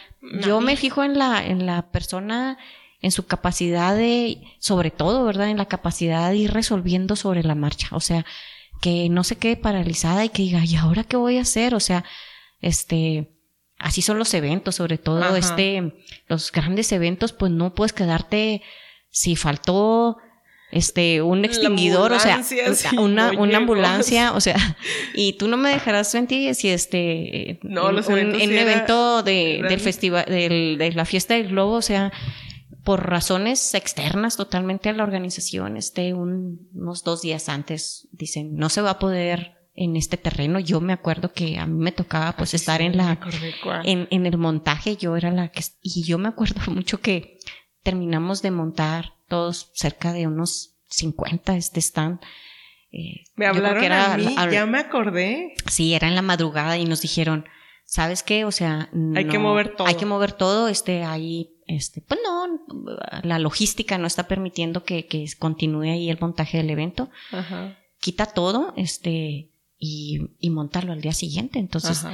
[0.41, 2.57] yo me fijo en la, en la persona,
[3.01, 5.49] en su capacidad de, sobre todo, ¿verdad?
[5.49, 7.89] En la capacidad de ir resolviendo sobre la marcha.
[7.91, 8.25] O sea,
[8.79, 11.75] que no se quede paralizada y que diga, ¿y ahora qué voy a hacer?
[11.75, 12.05] O sea,
[12.61, 13.35] este,
[13.79, 15.93] así son los eventos, sobre todo este,
[16.27, 18.61] los grandes eventos, pues no puedes quedarte
[19.09, 20.17] si faltó
[20.71, 22.43] este un extinguidor, o sea,
[22.99, 24.55] una, una ambulancia, o sea,
[25.15, 29.79] y tú no me dejarás mentir si este no, los un, un evento de, del
[29.79, 32.11] festival, del, de la fiesta del globo, o sea,
[32.83, 38.81] por razones externas totalmente a la organización, este unos dos días antes dicen no se
[38.81, 40.59] va a poder en este terreno.
[40.59, 43.19] Yo me acuerdo que a mí me tocaba pues estar en la
[43.83, 47.39] en, en, el montaje, yo era la que y yo me acuerdo mucho que
[47.83, 52.19] terminamos de montar todos cerca de unos 50 este stand.
[52.91, 55.53] Eh, me hablaron era, a mí, ya me acordé.
[55.67, 57.45] Sí, era en la madrugada y nos dijeron,
[57.85, 58.45] ¿sabes qué?
[58.45, 59.87] O sea, hay que mover todo.
[59.87, 62.47] Hay que mover todo, este, ahí, este, pues no,
[63.23, 67.09] la logística no está permitiendo que, que continúe ahí el montaje del evento.
[67.31, 67.77] Ajá.
[67.99, 69.48] Quita todo, este,
[69.79, 71.57] y, y montarlo al día siguiente.
[71.57, 72.05] Entonces,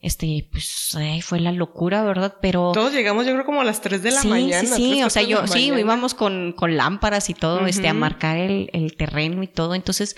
[0.00, 2.36] este, pues ahí fue la locura, ¿verdad?
[2.40, 2.72] Pero...
[2.72, 4.76] Todos llegamos yo creo como a las 3 de la mañana.
[4.76, 8.38] Sí, sí, o sea, yo, sí, íbamos con, con lámparas y todo, este, a marcar
[8.38, 9.74] el, el terreno y todo.
[9.74, 10.16] Entonces,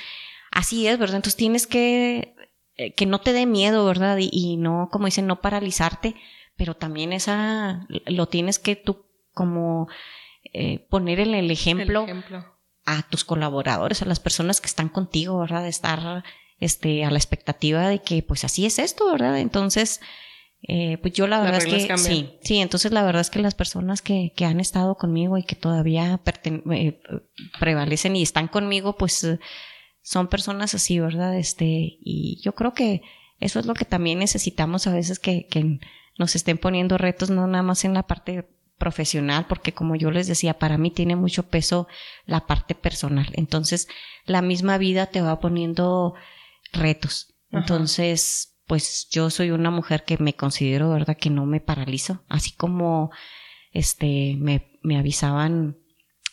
[0.51, 1.17] así es, ¿verdad?
[1.17, 2.35] Entonces tienes que,
[2.77, 4.19] eh, que no te dé miedo, ¿verdad?
[4.19, 6.15] Y, y no, como dicen, no paralizarte,
[6.57, 9.89] pero también esa, lo tienes que tú como
[10.53, 12.05] eh, poner en el ejemplo.
[12.05, 12.53] El ejemplo
[12.85, 15.63] a tus colaboradores, a las personas que están contigo, ¿verdad?
[15.63, 16.25] De estar
[16.63, 19.41] este, a la expectativa de que pues así es esto, ¿verdad?
[19.41, 20.01] Entonces,
[20.63, 23.57] eh, pues yo la verdad es que sí, sí, entonces la verdad es que las
[23.57, 26.21] personas que, que han estado conmigo y que todavía
[26.71, 27.01] eh,
[27.59, 29.27] prevalecen y están conmigo, pues
[30.03, 31.37] son personas así, ¿verdad?
[31.37, 33.03] Este, y yo creo que
[33.41, 35.81] eso es lo que también necesitamos a veces que, que
[36.17, 38.47] nos estén poniendo retos, no nada más en la parte
[38.79, 41.89] profesional, porque como yo les decía, para mí tiene mucho peso
[42.25, 43.31] la parte personal.
[43.33, 43.89] Entonces,
[44.27, 46.15] la misma vida te va poniendo
[46.73, 47.35] retos.
[47.51, 51.17] Entonces, pues yo soy una mujer que me considero, ¿verdad?
[51.17, 52.25] Que no me paralizo.
[52.29, 53.11] Así como,
[53.73, 55.77] este, me, me avisaban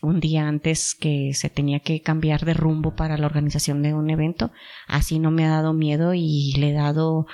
[0.02, 4.10] un día antes que se tenía que cambiar de rumbo para la organización de un
[4.10, 4.52] evento.
[4.88, 7.28] Así no me ha dado miedo y le he dado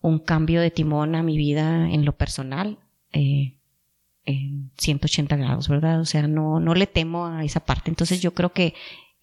[0.00, 2.78] un cambio de timón a mi vida en lo personal.
[3.12, 3.58] Eh,
[4.26, 6.00] en 180 grados, ¿verdad?
[6.00, 7.90] O sea, no, no le temo a esa parte.
[7.90, 8.74] Entonces yo creo que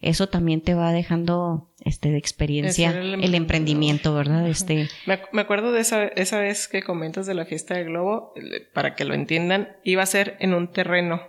[0.02, 4.48] eso también te va dejando este de experiencia el, emprendimiento, ¿verdad?
[4.48, 8.34] Este me, acuerdo de esa, esa vez que comentas de la fiesta de globo,
[8.74, 11.22] para que lo entiendan, iba a ser en un terreno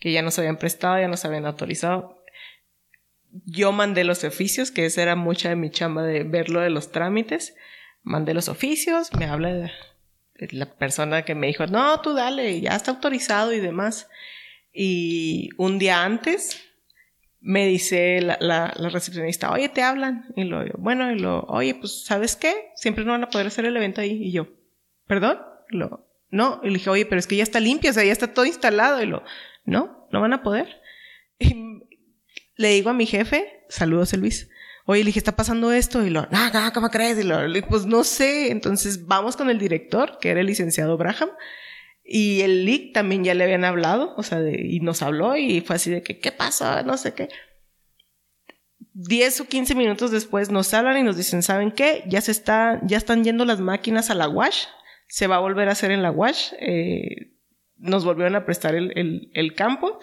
[0.00, 2.20] que ya nos habían prestado, ya nos habían autorizado.
[3.44, 6.90] Yo mandé los oficios, que esa era mucha de mi chamba de verlo de los
[6.90, 7.54] trámites.
[8.02, 9.70] Mandé los oficios, me habla de
[10.50, 14.08] la persona que me dijo, no, tú dale, ya está autorizado y demás.
[14.72, 16.65] Y un día antes
[17.46, 20.26] me dice la, la, recepcionista, oye, te hablan.
[20.34, 22.72] Y lo, bueno, y lo, oye, pues, ¿sabes qué?
[22.74, 24.20] Siempre no van a poder hacer el evento ahí.
[24.20, 24.48] Y yo,
[25.06, 25.38] ¿perdón?
[25.68, 26.60] Lo, no.
[26.64, 28.44] Y le dije, oye, pero es que ya está limpio, o sea, ya está todo
[28.44, 29.00] instalado.
[29.00, 29.22] Y lo,
[29.64, 30.82] no, no van a poder.
[31.38, 31.82] Y
[32.56, 34.50] le digo a mi jefe, saludos, Luis.
[34.84, 36.04] Oye, le dije, está pasando esto.
[36.04, 37.16] Y lo, ah, ¿cómo crees?
[37.20, 37.38] Y lo,
[37.68, 38.50] pues no sé.
[38.50, 41.30] Entonces vamos con el director, que era el licenciado Braham.
[42.08, 45.74] Y el leak también ya le habían hablado, o sea, y nos habló y fue
[45.74, 46.84] así de que, ¿qué pasa?
[46.84, 47.28] No sé qué.
[48.92, 52.04] Diez o quince minutos después nos hablan y nos dicen, ¿saben qué?
[52.06, 54.66] Ya se está, ya están yendo las máquinas a la wash,
[55.08, 57.32] se va a volver a hacer en la wash, eh,
[57.76, 59.98] nos volvieron a prestar el, el campo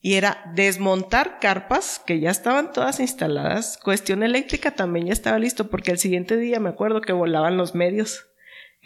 [0.00, 3.78] y era desmontar carpas que ya estaban todas instaladas.
[3.78, 7.76] Cuestión eléctrica también ya estaba listo porque el siguiente día me acuerdo que volaban los
[7.76, 8.26] medios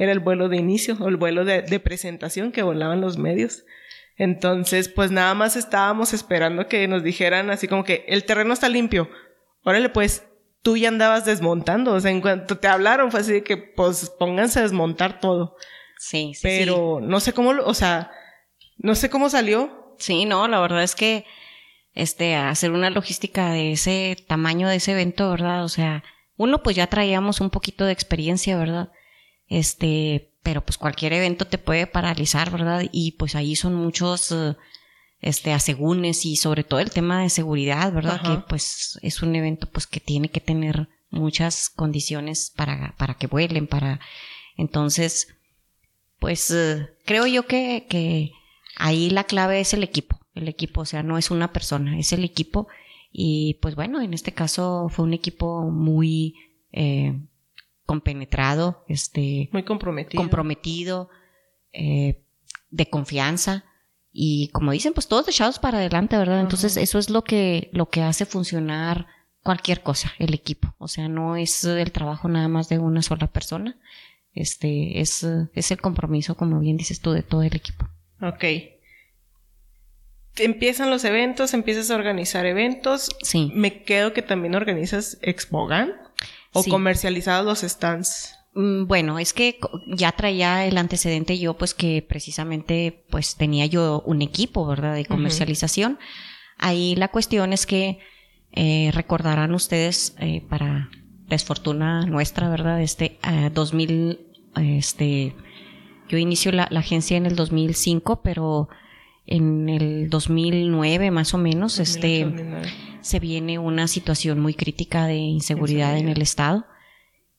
[0.00, 3.64] era el vuelo de inicio o el vuelo de, presentación que volaban los medios.
[4.16, 8.70] Entonces, pues nada más estábamos esperando que nos dijeran así como que el terreno está
[8.70, 9.10] limpio.
[9.62, 10.26] Órale, pues
[10.62, 11.92] tú ya andabas desmontando.
[11.92, 15.54] O sea, en cuanto te hablaron fue así de que pues pónganse a desmontar todo.
[15.98, 16.40] Sí, sí.
[16.44, 18.10] Pero no sé cómo, o sea,
[18.78, 19.94] no sé cómo salió.
[19.98, 21.26] Sí, no, la verdad es que
[21.92, 25.62] este, hacer una logística de ese tamaño de ese evento, ¿verdad?
[25.62, 26.04] O sea,
[26.38, 28.90] uno pues ya traíamos un poquito de experiencia, ¿verdad?
[29.50, 32.84] Este, pero pues cualquier evento te puede paralizar, ¿verdad?
[32.90, 34.56] Y pues ahí son muchos, eh,
[35.20, 38.22] este, asegúnes y sobre todo el tema de seguridad, ¿verdad?
[38.22, 43.26] Que pues es un evento pues que tiene que tener muchas condiciones para, para que
[43.26, 44.00] vuelen, para,
[44.56, 45.28] entonces,
[46.18, 48.32] pues eh, creo yo que, que
[48.76, 52.12] ahí la clave es el equipo, el equipo, o sea, no es una persona, es
[52.12, 52.68] el equipo
[53.12, 56.36] y pues bueno, en este caso fue un equipo muy,
[56.72, 57.18] eh,
[57.90, 61.10] compenetrado, este, muy comprometido, comprometido,
[61.72, 62.22] eh,
[62.70, 63.64] de confianza
[64.12, 66.38] y como dicen, pues todos echados para adelante, ¿verdad?
[66.38, 69.08] Entonces eso es lo que lo que hace funcionar
[69.42, 70.72] cualquier cosa, el equipo.
[70.78, 73.76] O sea, no es el trabajo nada más de una sola persona.
[74.34, 77.88] Este es, es el compromiso, como bien dices tú, de todo el equipo.
[78.22, 78.44] Ok.
[80.36, 83.10] Empiezan los eventos, empiezas a organizar eventos.
[83.20, 83.50] Sí.
[83.52, 85.92] Me quedo que también organizas Expogan
[86.52, 88.36] o comercializados los stands.
[88.54, 94.02] Mm, bueno, es que ya traía el antecedente yo, pues que precisamente pues tenía yo
[94.06, 94.94] un equipo, ¿verdad?
[94.94, 95.98] De comercialización.
[96.58, 98.00] Ahí la cuestión es que
[98.52, 100.90] eh, recordarán ustedes eh, para
[101.28, 102.82] desfortuna nuestra, ¿verdad?
[102.82, 103.18] Este
[103.54, 104.18] 2000,
[104.56, 105.36] eh, este,
[106.08, 108.68] yo inicio la, la, agencia en el 2005, pero
[109.26, 112.26] en el 2009 más o menos, este,
[113.02, 116.66] se viene una situación muy crítica de inseguridad en el Estado.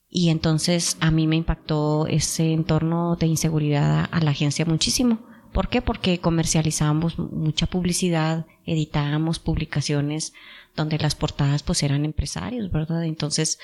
[0.09, 5.19] Y entonces a mí me impactó ese entorno de inseguridad a la agencia muchísimo.
[5.53, 5.81] ¿Por qué?
[5.81, 10.33] Porque comercializábamos mucha publicidad, editábamos publicaciones
[10.75, 13.03] donde las portadas pues eran empresarios, ¿verdad?
[13.03, 13.59] Entonces,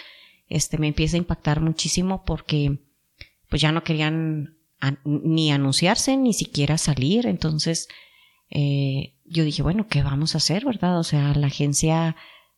[0.50, 2.80] este me empieza a impactar muchísimo porque
[3.50, 4.58] pues ya no querían
[5.04, 7.26] ni anunciarse ni siquiera salir.
[7.26, 7.88] Entonces,
[8.50, 11.00] eh, yo dije, bueno, ¿qué vamos a hacer, verdad?
[11.00, 12.16] O sea, la agencia,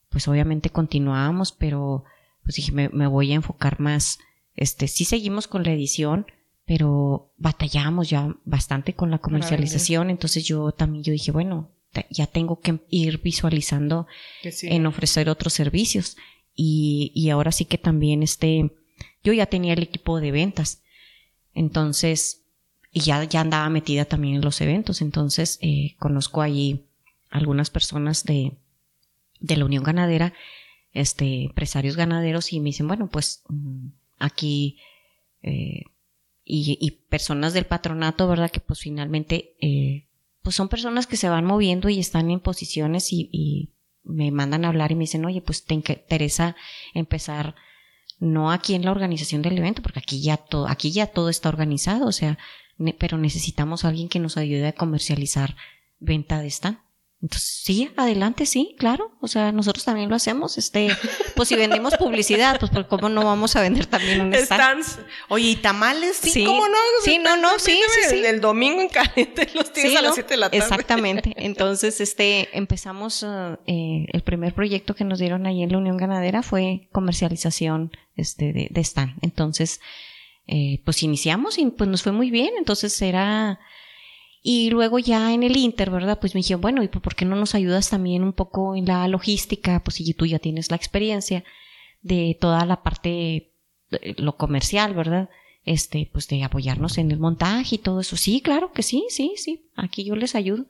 [0.10, 2.04] pues obviamente continuamos, pero
[2.44, 4.20] pues dije, me, me voy a enfocar más,
[4.56, 6.28] este, sí seguimos con la edición,
[6.66, 11.72] pero batallamos ya bastante con la comercialización, entonces yo también, yo dije, bueno,
[12.10, 14.08] ya tengo que ir visualizando
[14.44, 16.18] en ofrecer otros servicios.
[16.54, 18.72] Y, y ahora sí que también este,
[19.24, 20.84] yo ya tenía el equipo de ventas.
[21.54, 22.39] Entonces,
[22.92, 25.02] y ya, ya andaba metida también en los eventos.
[25.02, 26.86] Entonces, eh, conozco allí
[27.30, 28.58] algunas personas de,
[29.40, 30.34] de la Unión Ganadera,
[30.92, 34.80] este, empresarios ganaderos, y me dicen, bueno, pues mm, aquí,
[35.44, 35.84] eh,
[36.44, 38.50] y, y, personas del patronato, ¿verdad?
[38.50, 40.08] Que pues finalmente, eh,
[40.42, 43.70] pues son personas que se van moviendo y están en posiciones y, y
[44.04, 46.56] me mandan a hablar y me dicen, oye, pues te interesa
[46.96, 47.54] empezar
[48.20, 51.50] no aquí en la organización del evento, porque aquí ya todo, aquí ya todo está
[51.50, 52.38] organizado, o sea,
[52.98, 55.56] pero necesitamos a alguien que nos ayude a comercializar
[56.00, 56.80] venta de stand.
[57.22, 59.12] Entonces, sí, adelante, sí, claro.
[59.20, 60.58] O sea, nosotros también lo hacemos.
[60.58, 60.88] Este,
[61.36, 64.86] pues si vendemos publicidad, pues, ¿cómo no vamos a vender también un stand?
[65.28, 66.16] Oye, ¿y tamales?
[66.16, 66.78] Sí, ¿cómo no?
[67.04, 68.26] Sí, no, no, sí, sí, sí.
[68.26, 70.64] El domingo en caliente los tienes a las 7 de la tarde.
[70.64, 71.34] Exactamente.
[71.36, 73.26] Entonces, este, empezamos,
[73.68, 78.54] eh, el primer proyecto que nos dieron ahí en la Unión Ganadera fue comercialización, este,
[78.54, 79.18] de, de stand.
[79.22, 79.82] Entonces,
[80.52, 82.50] eh, pues iniciamos y pues nos fue muy bien.
[82.58, 83.60] Entonces era,
[84.42, 86.20] y luego ya en el Inter, ¿verdad?
[86.20, 89.08] Pues me dijeron, bueno, ¿y por qué no nos ayudas también un poco en la
[89.08, 89.84] logística?
[89.84, 91.44] Pues si tú ya tienes la experiencia
[92.02, 93.52] de toda la parte,
[94.18, 95.30] lo comercial, ¿verdad?
[95.66, 98.18] Este, pues de apoyarnos en el montaje y todo eso.
[98.18, 100.66] Sí, claro que sí, sí, sí, aquí yo les ayudo.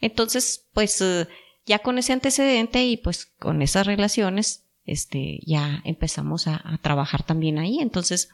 [0.00, 1.26] Entonces, pues eh,
[1.66, 7.24] ya con ese antecedente y pues con esas relaciones, este, ya empezamos a, a trabajar
[7.24, 7.80] también ahí.
[7.80, 8.28] Entonces,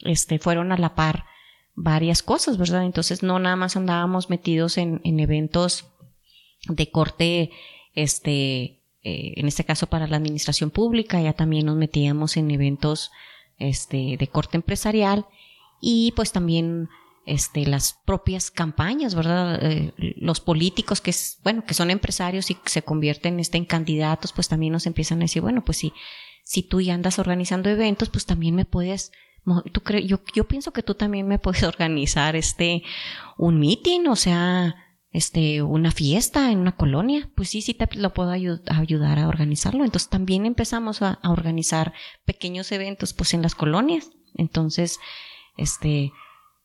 [0.00, 1.24] este, fueron a la par
[1.74, 2.84] varias cosas, ¿verdad?
[2.84, 5.86] Entonces no nada más andábamos metidos en, en eventos
[6.68, 7.50] de corte,
[7.94, 13.12] este, eh, en este caso para la administración pública, ya también nos metíamos en eventos,
[13.58, 15.26] este, de corte empresarial
[15.80, 16.88] y pues también
[17.26, 19.58] este, las propias campañas, ¿verdad?
[19.62, 24.32] Eh, los políticos que es, bueno, que son empresarios y se convierten este, en candidatos,
[24.32, 25.92] pues también nos empiezan a decir, bueno, pues si,
[26.42, 29.12] si tú ya andas organizando eventos, pues también me puedes
[29.72, 32.82] ¿Tú yo, pienso que tú también me puedes organizar este,
[33.36, 34.76] un meeting, o sea,
[35.12, 37.30] este, una fiesta en una colonia.
[37.34, 39.84] Pues sí, sí te lo puedo ayudar a organizarlo.
[39.84, 41.92] Entonces también empezamos a, organizar
[42.24, 44.10] pequeños eventos, pues en las colonias.
[44.34, 44.98] Entonces,
[45.56, 46.12] este,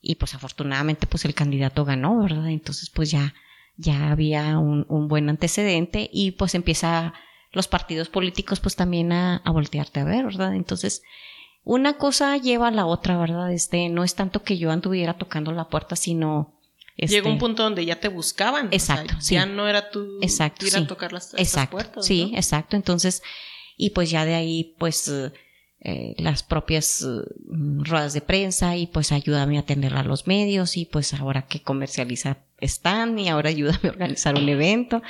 [0.01, 2.49] y pues afortunadamente, pues el candidato ganó, ¿verdad?
[2.49, 3.33] Entonces, pues ya,
[3.77, 7.13] ya había un, buen antecedente y pues empieza
[7.51, 10.55] los partidos políticos pues también a voltearte a ver, ¿verdad?
[10.55, 11.03] Entonces,
[11.63, 13.51] una cosa lleva a la otra, ¿verdad?
[13.51, 16.59] Este, no es tanto que yo anduviera tocando la puerta, sino...
[16.95, 18.69] Este, Llegó un punto donde ya te buscaban.
[18.71, 19.15] Exacto.
[19.21, 22.05] Ya no era tú exacto, ir a tocar las, exacto, puertas.
[22.05, 22.75] Sí, exacto.
[22.75, 23.23] Entonces,
[23.77, 25.11] y pues ya de ahí, pues,
[25.85, 30.77] eh, las propias eh, ruedas de prensa y pues ayúdame a tener a los medios
[30.77, 35.01] y pues ahora que comercializa están y ahora ayúdame a organizar un evento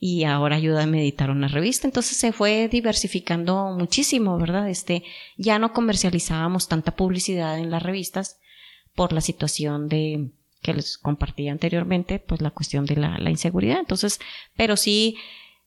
[0.00, 1.86] y ahora ayúdame a editar una revista.
[1.86, 4.70] Entonces se fue diversificando muchísimo, ¿verdad?
[4.70, 5.02] Este,
[5.36, 8.38] ya no comercializábamos tanta publicidad en las revistas
[8.94, 10.30] por la situación de
[10.62, 13.80] que les compartí anteriormente, pues la cuestión de la, la inseguridad.
[13.80, 14.18] Entonces,
[14.56, 15.18] pero sí,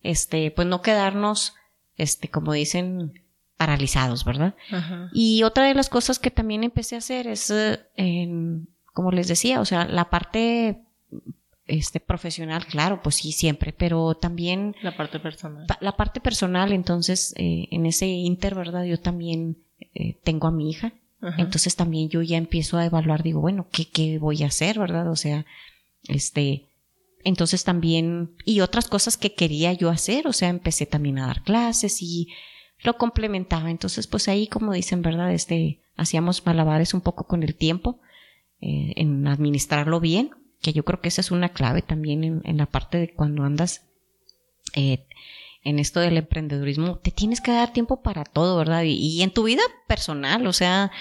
[0.01, 1.53] este, pues no quedarnos,
[1.97, 3.24] este, como dicen,
[3.57, 4.55] paralizados, ¿verdad?
[5.13, 8.59] Y otra de las cosas que también empecé a hacer es, eh,
[8.93, 10.81] como les decía, o sea, la parte
[11.67, 15.65] este profesional, claro, pues sí, siempre, pero también la parte personal.
[15.79, 18.83] La parte personal, entonces, eh, en ese inter, ¿verdad?
[18.83, 19.57] Yo también
[19.93, 20.93] eh, tengo a mi hija,
[21.37, 25.09] entonces también yo ya empiezo a evaluar, digo, bueno, ¿qué, ¿qué voy a hacer, verdad?
[25.09, 25.43] O sea,
[26.07, 26.67] este,
[27.23, 31.41] entonces también, y otras cosas que quería yo hacer, o sea, empecé también a dar
[31.41, 32.27] clases y
[32.79, 33.71] lo complementaba.
[33.71, 35.33] Entonces, pues ahí, como dicen, ¿verdad?
[35.33, 37.99] Este, hacíamos malabares un poco con el tiempo,
[38.61, 42.57] eh, en administrarlo bien, que yo creo que esa es una clave también en, en
[42.57, 43.85] la parte de cuando andas
[44.75, 45.05] eh,
[45.63, 48.83] en esto del emprendedurismo, te tienes que dar tiempo para todo, ¿verdad?
[48.85, 50.91] Y, en tu vida personal, o sea,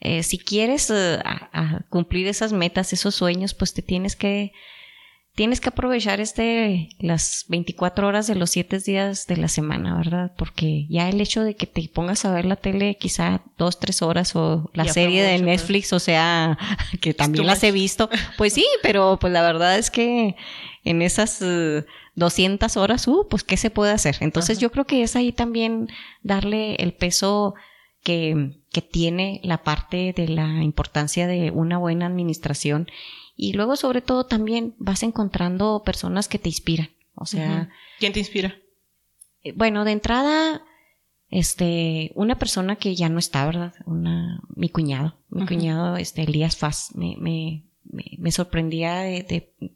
[0.00, 4.52] eh, si quieres a cumplir esas metas, esos sueños, pues te tienes que
[5.34, 10.32] tienes que aprovechar este las 24 horas de los 7 días de la semana, ¿verdad?
[10.36, 14.02] Porque ya el hecho de que te pongas a ver la tele quizá dos, tres
[14.02, 16.58] horas o la serie de Netflix, o sea,
[17.00, 20.36] que también las he visto, pues sí, pero pues la verdad es que
[20.84, 21.42] en esas
[22.14, 24.16] 200 uh, horas, uh, pues qué se puede hacer.
[24.20, 25.88] Entonces yo creo que es ahí también
[26.22, 27.54] darle el peso
[28.02, 32.88] que, que tiene la parte de la importancia de una buena administración
[33.42, 36.90] y luego, sobre todo, también vas encontrando personas que te inspiran.
[37.14, 37.70] O sea.
[37.98, 38.56] ¿Quién te inspira?
[39.42, 40.62] Eh, bueno, de entrada,
[41.30, 43.74] este, una persona que ya no está, ¿verdad?
[43.86, 45.16] Una, mi cuñado.
[45.30, 47.64] Mi cuñado, este, Elías Faz, me, me,
[48.18, 49.72] me, sorprendía de, de,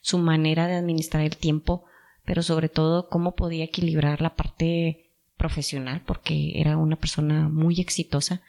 [0.00, 1.84] su manera de administrar el tiempo
[2.24, 8.42] pero sobre todo cómo podía equilibrar la parte profesional, porque era una persona muy exitosa,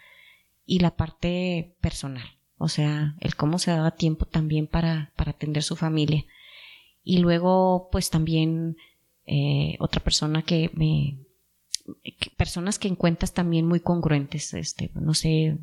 [0.66, 5.64] y la parte personal, o sea, el cómo se daba tiempo también para, para atender
[5.64, 6.26] su familia.
[7.04, 8.78] Y luego, pues también
[9.26, 11.18] eh, otra persona que me,
[12.38, 15.58] personas que encuentras también muy congruentes, este, no sé,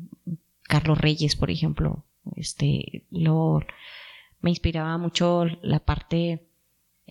[0.63, 2.03] Carlos Reyes, por ejemplo,
[2.35, 3.61] este, lo,
[4.41, 6.47] me inspiraba mucho la parte,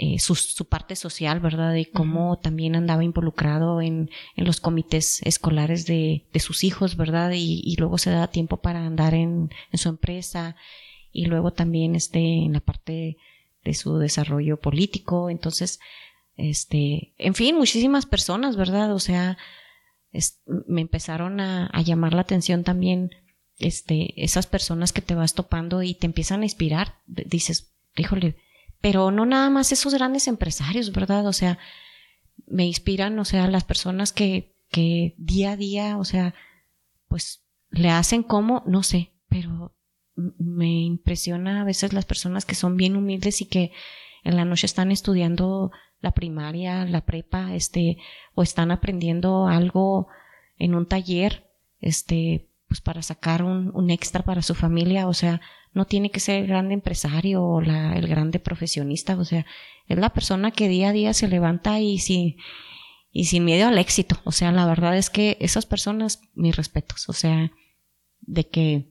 [0.02, 1.74] eh, su, su, parte social, ¿verdad?
[1.74, 7.32] De cómo también andaba involucrado en, en los comités escolares de, de, sus hijos, ¿verdad?
[7.32, 10.56] Y, y luego se daba tiempo para andar en, en, su empresa
[11.12, 13.18] y luego también este, en la parte
[13.62, 15.28] de su desarrollo político.
[15.28, 15.80] Entonces,
[16.38, 18.94] este, en fin, muchísimas personas, ¿verdad?
[18.94, 19.36] O sea,
[20.66, 23.10] me empezaron a, a, llamar la atención también,
[23.58, 26.94] este, esas personas que te vas topando y te empiezan a inspirar.
[27.06, 28.36] Dices, híjole,
[28.80, 31.26] pero no nada más esos grandes empresarios, ¿verdad?
[31.26, 31.58] O sea,
[32.46, 36.34] me inspiran, o sea, las personas que, que día a día, o sea,
[37.08, 39.74] pues le hacen como, no sé, pero
[40.14, 43.72] me impresiona a veces las personas que son bien humildes y que
[44.24, 45.70] en la noche están estudiando
[46.00, 47.98] la primaria, la prepa, este,
[48.34, 50.08] o están aprendiendo algo
[50.56, 51.50] en un taller,
[51.80, 55.40] este, pues para sacar un, un extra para su familia, o sea,
[55.72, 59.46] no tiene que ser el grande empresario o el grande profesionista, o sea,
[59.86, 62.36] es la persona que día a día se levanta y sin,
[63.12, 67.08] y sin miedo al éxito, o sea, la verdad es que esas personas, mis respetos,
[67.08, 67.52] o sea,
[68.20, 68.88] de que,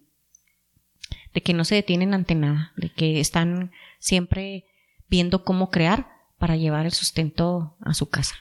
[1.34, 4.66] de que no se detienen ante nada, de que están siempre
[5.10, 6.08] viendo cómo crear
[6.38, 8.36] para llevar el sustento a su casa.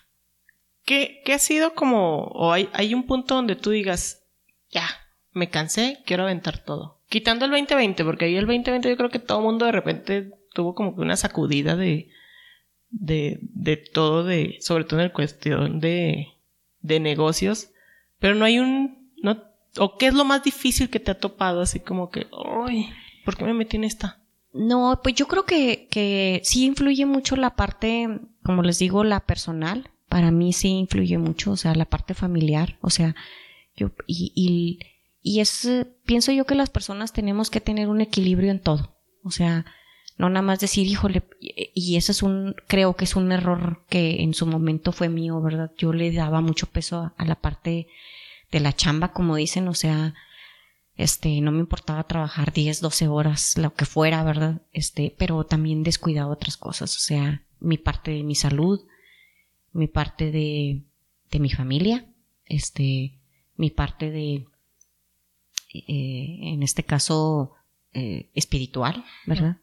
[0.85, 4.23] ¿Qué, qué ha sido como, o hay, hay un punto donde tú digas,
[4.71, 4.89] ya,
[5.33, 6.98] me cansé, quiero aventar todo?
[7.09, 10.31] Quitando el 2020, porque ahí el 2020 yo creo que todo el mundo de repente
[10.53, 12.11] tuvo como que una sacudida de,
[12.91, 16.29] de, de todo, de, sobre todo en el cuestión de,
[16.81, 17.71] de negocios,
[18.19, 19.43] pero no hay un, no,
[19.79, 22.27] o qué es lo más difícil que te ha topado, así como que,
[22.67, 22.89] ay,
[23.25, 24.21] ¿por qué me metí en esta?
[24.53, 28.09] No, pues yo creo que, que sí influye mucho la parte,
[28.43, 29.91] como les digo, la personal.
[30.09, 33.15] Para mí sí influye mucho, o sea, la parte familiar, o sea,
[33.77, 34.79] yo, y,
[35.23, 35.69] y es,
[36.05, 38.97] pienso yo que las personas tenemos que tener un equilibrio en todo.
[39.23, 39.67] O sea,
[40.17, 44.23] no nada más decir, híjole, y eso es un, creo que es un error que
[44.23, 45.73] en su momento fue mío, ¿verdad?
[45.79, 47.89] Yo le daba mucho peso a la parte
[48.51, 50.15] de la chamba, como dicen, o sea,
[50.97, 54.63] este, no me importaba trabajar 10, 12 horas, lo que fuera, ¿verdad?
[54.73, 58.81] Este, pero también descuidaba otras cosas, o sea, mi parte de mi salud,
[59.73, 60.83] mi parte de,
[61.31, 62.07] de mi familia,
[62.47, 63.19] este,
[63.57, 64.47] mi parte de,
[65.73, 67.53] eh, en este caso,
[67.93, 69.59] eh, espiritual, ¿verdad?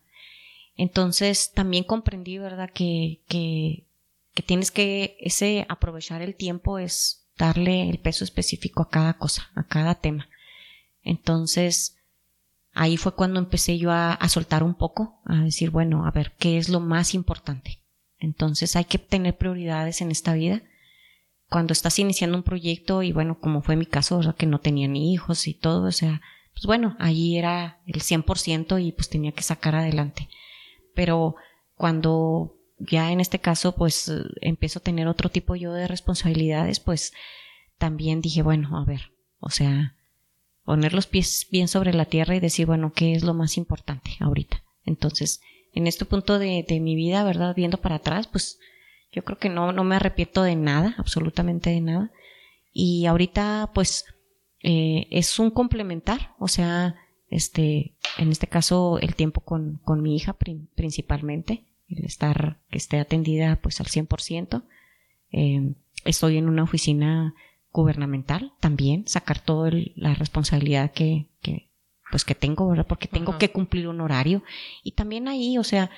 [0.77, 2.69] Entonces, también comprendí, ¿verdad?
[2.69, 3.85] Que, que,
[4.33, 9.49] que tienes que, ese aprovechar el tiempo es darle el peso específico a cada cosa,
[9.55, 10.27] a cada tema.
[11.03, 11.97] Entonces,
[12.73, 16.57] ahí fue cuando empecé yo a, soltar un poco, a decir, bueno, a ver, ¿qué
[16.57, 17.79] es lo más importante?
[18.19, 20.61] Entonces hay que tener prioridades en esta vida.
[21.55, 25.13] Cuando estás iniciando un proyecto y bueno, como fue mi caso, que no tenía ni
[25.13, 26.21] hijos y todo, o sea,
[26.53, 30.27] pues bueno, ahí era el 100% y pues tenía que sacar adelante.
[30.95, 31.37] Pero
[31.75, 37.13] cuando ya en este caso pues empiezo a tener otro tipo yo de responsabilidades, pues
[37.77, 39.95] también dije, bueno, a ver, o sea,
[40.65, 44.11] poner los pies bien sobre la tierra y decir, bueno, ¿qué es lo más importante
[44.19, 44.61] ahorita?
[44.83, 45.39] Entonces,
[45.71, 47.55] en este punto de, de mi vida, ¿verdad?
[47.55, 48.59] Viendo para atrás, pues
[49.15, 52.11] yo creo que no, no me arrepiento de nada, absolutamente de nada.
[52.73, 54.05] Y ahorita, pues,
[54.61, 56.95] eh, es un complementar, o sea,
[57.29, 60.35] este, en este caso, el tiempo con, con mi hija
[60.75, 64.63] principalmente, el estar, que esté atendida pues al 100%.
[65.31, 67.35] Eh, estoy en una oficina
[67.71, 71.69] gubernamental también, sacar toda la responsabilidad que, que,
[72.11, 72.87] pues que tengo, ¿verdad?
[72.87, 74.43] Porque tengo que cumplir un horario.
[74.83, 75.89] Y también ahí, o sea,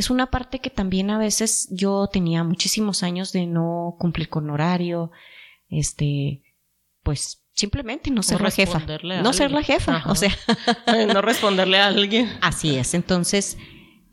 [0.00, 4.48] es una parte que también a veces yo tenía muchísimos años de no cumplir con
[4.48, 5.10] horario,
[5.68, 6.42] este,
[7.02, 8.82] pues simplemente no ser la jefa.
[9.22, 10.34] No ser la jefa, o sea.
[11.12, 12.30] no responderle a alguien.
[12.40, 12.94] Así es.
[12.94, 13.58] Entonces,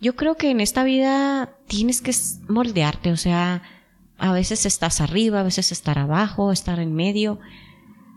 [0.02, 2.14] yo creo que en esta vida tienes que
[2.50, 3.64] moldearte, o sea,
[4.18, 7.40] a veces estás arriba, a veces estar abajo, estar en medio.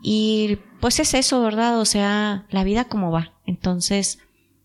[0.03, 1.79] Y pues es eso, ¿verdad?
[1.79, 3.31] O sea, la vida como va.
[3.45, 4.19] Entonces,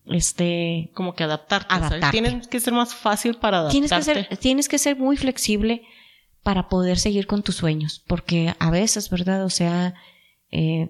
[0.07, 0.91] este...
[0.95, 2.01] Como que adaptarte.
[2.11, 3.89] tienes que ser más fácil para adaptarte.
[3.89, 5.83] Tienes que, ser, tienes que ser muy flexible
[6.43, 8.03] para poder seguir con tus sueños.
[8.07, 9.45] Porque a veces, ¿verdad?
[9.45, 9.95] O sea,
[10.51, 10.89] eh,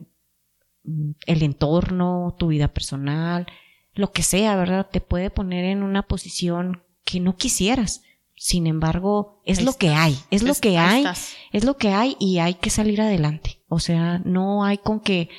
[1.26, 3.46] el entorno, tu vida personal,
[3.94, 4.88] lo que sea, ¿verdad?
[4.90, 8.02] Te puede poner en una posición que no quisieras.
[8.36, 11.34] Sin embargo, es Ahí lo que hay, es lo que hay, estás.
[11.52, 13.62] es lo que hay y hay que salir adelante.
[13.68, 15.30] O sea, no hay con que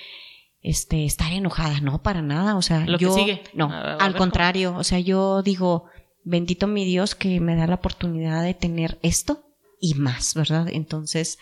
[0.61, 3.43] este estar enojada, no para nada, o sea, Lo que yo sigue.
[3.53, 5.85] no, A- a ver al cómo- contrario, o sea, yo digo,
[6.23, 9.43] bendito mi Dios que me da la oportunidad de tener esto
[9.79, 10.67] y más, ¿verdad?
[10.69, 11.37] Entonces,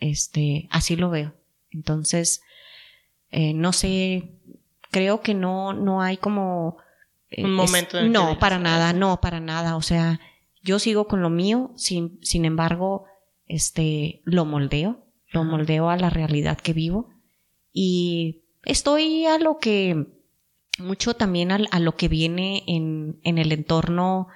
[0.00, 1.34] este, así lo veo.
[1.70, 2.40] Entonces,
[3.30, 4.32] eh, no sé,
[4.90, 6.78] creo que no, no hay como
[7.30, 9.76] eh, Un momento en no, para "Ah, nada, no, para nada.
[9.76, 10.20] O sea,
[10.62, 13.04] yo sigo con lo mío, sin, sin embargo,
[13.46, 17.08] este, lo moldeo, lo moldeo a la realidad que vivo
[17.72, 20.06] y estoy a lo que,
[20.78, 24.28] mucho también al- a, lo que viene en, en el entorno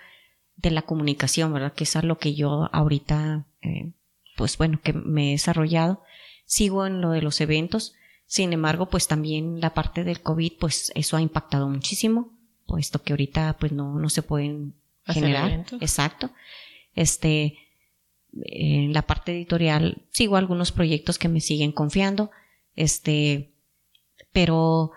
[0.56, 1.72] de la comunicación, ¿verdad?
[1.74, 3.92] Que es a lo que yo ahorita, eh,
[4.36, 6.02] pues bueno, que me he desarrollado.
[6.46, 7.94] Sigo en lo de los eventos.
[8.26, 12.32] Sin embargo, pues también la parte del COVID, pues eso ha impactado muchísimo,
[12.66, 14.74] puesto que ahorita pues no, no se pueden
[15.04, 15.48] generar.
[15.48, 15.82] eventos.
[15.82, 16.30] Exacto.
[16.94, 17.58] Este,
[18.32, 22.30] en la parte editorial sigo algunos proyectos que me siguen confiando.
[22.76, 23.49] Este,
[24.32, 24.92] pero,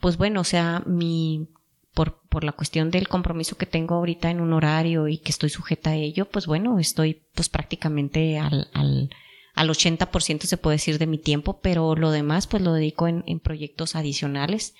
[0.00, 1.48] pues bueno, o sea, mi,
[1.94, 5.50] por, por la cuestión del compromiso que tengo ahorita en un horario y que estoy
[5.50, 9.10] sujeta a ello, pues bueno, estoy pues prácticamente al, al,
[9.54, 13.22] al 80% se puede decir de mi tiempo, pero lo demás pues lo dedico en,
[13.26, 14.74] en proyectos adicionales.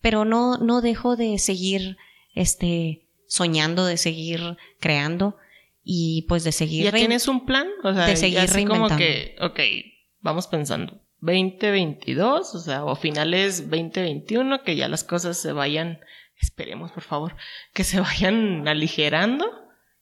[0.00, 1.96] Pero no, no dejo de seguir,
[2.34, 5.36] este, soñando, de seguir creando
[5.82, 7.68] y pues de seguir ¿Ya tienes un plan?
[7.84, 9.60] O sea, de seguir así como que, ok,
[10.20, 11.00] vamos pensando.
[11.20, 16.00] 2022, o sea, o finales 2021, que ya las cosas se vayan,
[16.40, 17.36] esperemos por favor,
[17.72, 19.46] que se vayan aligerando.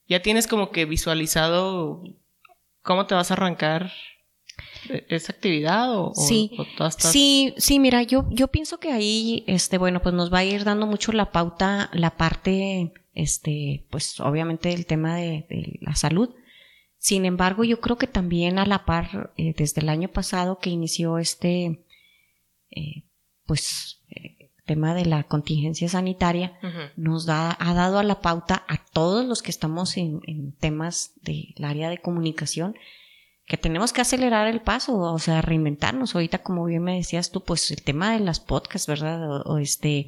[0.08, 2.02] Ya tienes como que visualizado
[2.82, 3.90] cómo te vas a arrancar
[4.90, 8.78] e- esa actividad o, o- Sí, o todas estas- Sí, sí, mira, yo, yo pienso
[8.78, 12.92] que ahí, este, bueno, pues nos va a ir dando mucho la pauta, la parte,
[13.14, 16.34] este, pues obviamente el tema de, de la salud.
[17.04, 20.70] Sin embargo, yo creo que también a la par, eh, desde el año pasado que
[20.70, 21.84] inició este,
[22.70, 23.04] eh,
[23.44, 26.58] pues, eh, tema de la contingencia sanitaria,
[26.96, 31.12] nos da, ha dado a la pauta a todos los que estamos en, en temas
[31.20, 32.74] del área de comunicación
[33.44, 36.14] que tenemos que acelerar el paso, o sea, reinventarnos.
[36.14, 39.30] Ahorita, como bien me decías tú, pues el tema de las podcasts, ¿verdad?
[39.30, 40.06] O, o este,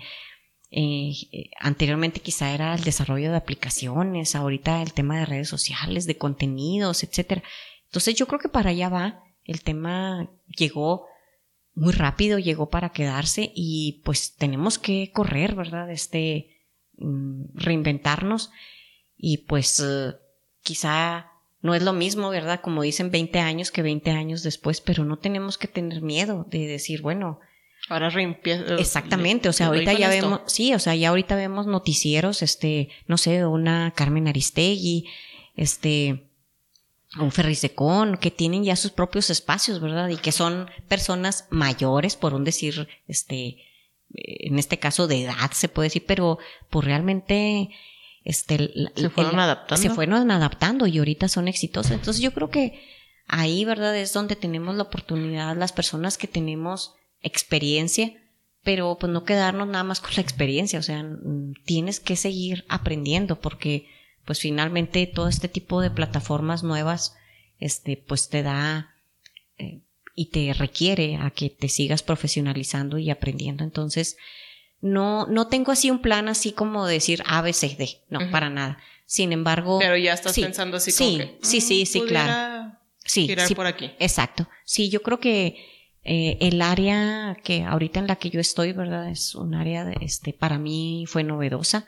[0.78, 6.04] eh, eh, anteriormente quizá era el desarrollo de aplicaciones, ahorita el tema de redes sociales,
[6.04, 7.42] de contenidos, etcétera.
[7.86, 9.24] Entonces yo creo que para allá va.
[9.44, 11.06] El tema llegó
[11.74, 15.90] muy rápido, llegó para quedarse y pues tenemos que correr, ¿verdad?
[15.90, 16.50] Este,
[16.98, 18.50] mm, reinventarnos
[19.16, 20.12] y pues eh,
[20.62, 21.30] quizá
[21.62, 22.60] no es lo mismo, ¿verdad?
[22.60, 26.66] Como dicen 20 años que 20 años después, pero no tenemos que tener miedo de
[26.66, 27.40] decir, bueno,
[27.88, 28.74] Ahora reempieza.
[28.76, 30.28] Exactamente, o sea, ahorita ya esto.
[30.30, 35.06] vemos, sí, o sea, ya ahorita vemos noticieros, este, no sé, una Carmen Aristegui,
[35.54, 36.28] este,
[37.20, 40.08] un Ferrisecón, que tienen ya sus propios espacios, ¿verdad?
[40.08, 43.58] Y que son personas mayores, por un decir, este, eh,
[44.48, 46.38] en este caso de edad se puede decir, pero
[46.70, 47.70] pues realmente,
[48.24, 49.82] este, Se fueron el- adaptando.
[49.82, 51.92] se fueron adaptando y ahorita son exitosos.
[51.92, 52.82] Entonces yo creo que
[53.28, 53.96] ahí, ¿verdad?
[53.96, 56.94] Es donde tenemos la oportunidad, las personas que tenemos
[57.26, 58.12] experiencia,
[58.62, 61.04] pero pues no quedarnos nada más con la experiencia, o sea,
[61.64, 63.86] tienes que seguir aprendiendo porque
[64.24, 67.14] pues finalmente todo este tipo de plataformas nuevas,
[67.60, 68.94] este, pues te da
[69.58, 69.80] eh,
[70.14, 73.62] y te requiere a que te sigas profesionalizando y aprendiendo.
[73.62, 74.16] Entonces,
[74.80, 78.30] no, no tengo así un plan así como decir A, B, C, D, no, Ujú.
[78.30, 78.78] para nada.
[79.06, 81.38] Sin embargo, Pero ya estás sí, pensando así sí, como que.
[81.42, 82.76] sí, sí, mm, sí, claro.
[83.04, 83.92] sí, Girar sí, por aquí.
[84.00, 84.48] Exacto.
[84.64, 85.56] Sí, yo creo que
[86.06, 89.10] eh, el área que ahorita en la que yo estoy, ¿verdad?
[89.10, 91.86] Es un área, de, este, para mí fue novedosa,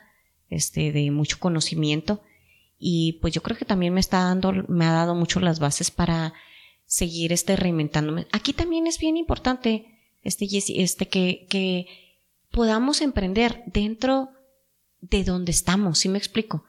[0.50, 2.22] este, de mucho conocimiento.
[2.78, 5.90] Y pues yo creo que también me está dando, me ha dado mucho las bases
[5.90, 6.34] para
[6.84, 8.26] seguir este reinventándome.
[8.32, 9.86] Aquí también es bien importante,
[10.22, 11.86] este, este, que, que
[12.50, 14.30] podamos emprender dentro
[15.00, 16.64] de donde estamos, ¿sí me explico?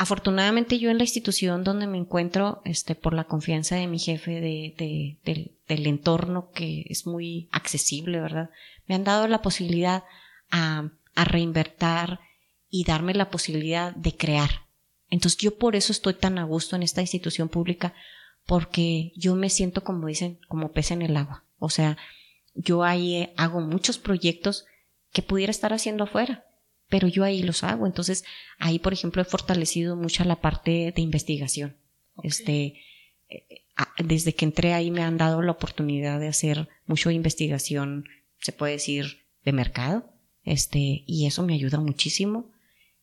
[0.00, 4.40] Afortunadamente yo en la institución donde me encuentro, este, por la confianza de mi jefe,
[4.40, 8.50] de, de- del, del entorno que es muy accesible, ¿verdad?
[8.86, 10.04] Me han dado la posibilidad
[10.52, 12.20] a, a reinvertir
[12.70, 14.50] y darme la posibilidad de crear.
[15.10, 17.92] Entonces yo por eso estoy tan a gusto en esta institución pública,
[18.46, 21.44] porque yo me siento como dicen, como pez en el agua.
[21.58, 21.96] O sea,
[22.54, 24.64] yo ahí hago muchos proyectos
[25.12, 26.44] que pudiera estar haciendo afuera,
[26.88, 27.86] pero yo ahí los hago.
[27.86, 28.24] Entonces,
[28.58, 31.76] ahí, por ejemplo, he fortalecido mucho la parte de investigación.
[32.22, 32.80] Este,
[33.28, 38.04] eh, ah, desde que entré ahí me han dado la oportunidad de hacer mucho investigación,
[38.40, 40.10] se puede decir, de mercado.
[40.44, 42.50] Este, y eso me ayuda muchísimo,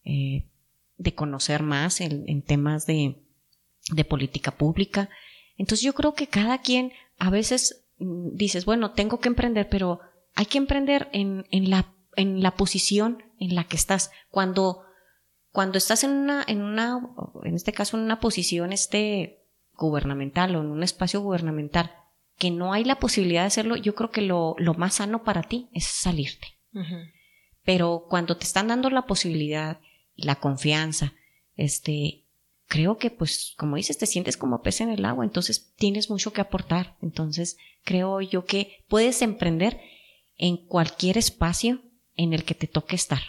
[0.04, 0.46] eh,
[0.98, 3.18] de conocer más en, en temas de,
[3.92, 5.10] de política pública.
[5.58, 10.00] Entonces yo creo que cada quien a veces mm, dices, bueno, tengo que emprender, pero
[10.34, 14.12] hay que emprender en, en, la, en la posición en la que estás.
[14.30, 14.84] Cuando,
[15.52, 17.00] cuando estás en una, en una,
[17.44, 21.92] en este caso, en una posición este, gubernamental o en un espacio gubernamental,
[22.38, 25.44] que no hay la posibilidad de hacerlo, yo creo que lo, lo más sano para
[25.44, 26.48] ti es salirte.
[27.64, 29.80] Pero cuando te están dando la posibilidad
[30.14, 31.14] y la confianza,
[31.56, 32.26] este,
[32.68, 36.34] creo que pues como dices, te sientes como pez en el agua, entonces tienes mucho
[36.34, 36.98] que aportar.
[37.02, 39.80] Entonces creo yo que puedes emprender
[40.38, 41.82] en cualquier espacio
[42.16, 43.22] en el que te toque estar,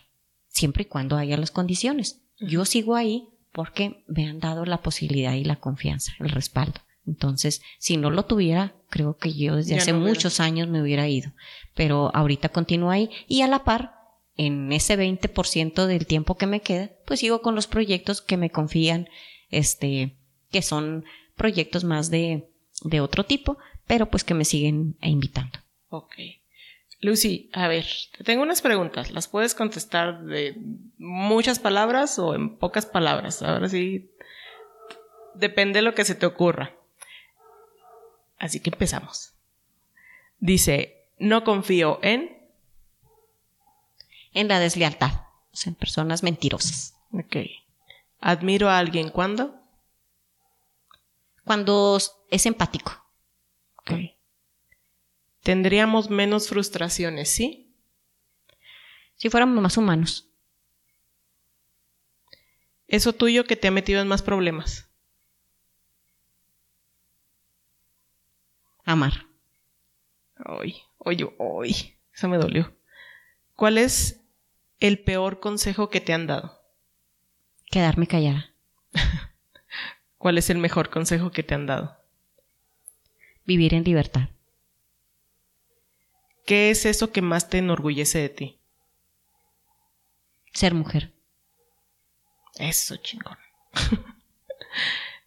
[0.48, 2.22] siempre y cuando haya las condiciones.
[2.38, 6.80] Yo sigo ahí porque me han dado la posibilidad y la confianza, el respaldo.
[7.06, 11.32] Entonces, si no lo tuviera, creo que yo desde hace muchos años me hubiera ido.
[11.74, 13.94] Pero ahorita continúo ahí y a la par,
[14.36, 18.50] en ese 20% del tiempo que me queda, pues sigo con los proyectos que me
[18.50, 19.08] confían,
[19.50, 20.16] este,
[20.50, 21.04] que son
[21.36, 22.50] proyectos más de,
[22.82, 23.56] de otro tipo,
[23.86, 25.58] pero pues que me siguen invitando.
[25.88, 26.14] Ok.
[27.00, 27.86] Lucy, a ver,
[28.16, 29.10] te tengo unas preguntas.
[29.10, 30.56] Las puedes contestar de
[30.98, 33.42] muchas palabras o en pocas palabras.
[33.42, 34.10] Ahora sí,
[35.34, 36.74] depende de lo que se te ocurra.
[38.38, 39.34] Así que empezamos.
[40.38, 42.34] Dice, no confío en...
[44.32, 45.12] En la deslealtad,
[45.52, 46.94] o sea, en personas mentirosas.
[47.12, 47.36] Ok.
[48.20, 49.54] Admiro a alguien cuando...
[51.44, 51.98] Cuando
[52.30, 52.92] es empático.
[53.78, 54.15] Ok.
[55.46, 57.72] Tendríamos menos frustraciones, ¿sí?
[59.14, 60.28] Si fuéramos más humanos.
[62.88, 64.88] Eso tuyo que te ha metido en más problemas.
[68.84, 69.26] Amar.
[70.44, 72.76] Ay, oye, ay, eso me dolió.
[73.54, 74.20] ¿Cuál es
[74.80, 76.60] el peor consejo que te han dado?
[77.70, 78.52] Quedarme callada.
[80.18, 81.96] ¿Cuál es el mejor consejo que te han dado?
[83.44, 84.30] Vivir en libertad.
[86.46, 88.60] ¿Qué es eso que más te enorgullece de ti?
[90.52, 91.12] Ser mujer.
[92.58, 93.36] Eso, chingón.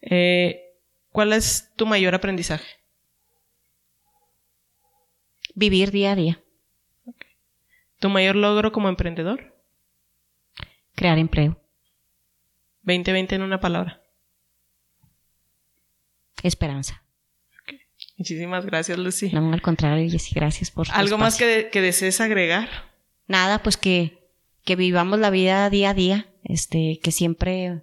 [0.02, 0.78] Eh,
[1.12, 2.78] ¿Cuál es tu mayor aprendizaje?
[5.54, 6.44] Vivir día a día.
[8.00, 9.54] ¿Tu mayor logro como emprendedor?
[10.96, 11.62] Crear empleo.
[12.84, 14.02] 2020 en una palabra.
[16.44, 17.04] Esperanza.
[18.20, 19.32] Muchísimas gracias, Lucy.
[19.32, 22.68] No, al contrario, Jessy, gracias por ¿Algo más que, que, desees agregar?
[23.28, 24.30] Nada, pues que,
[24.66, 27.82] que vivamos la vida día a día, este, que siempre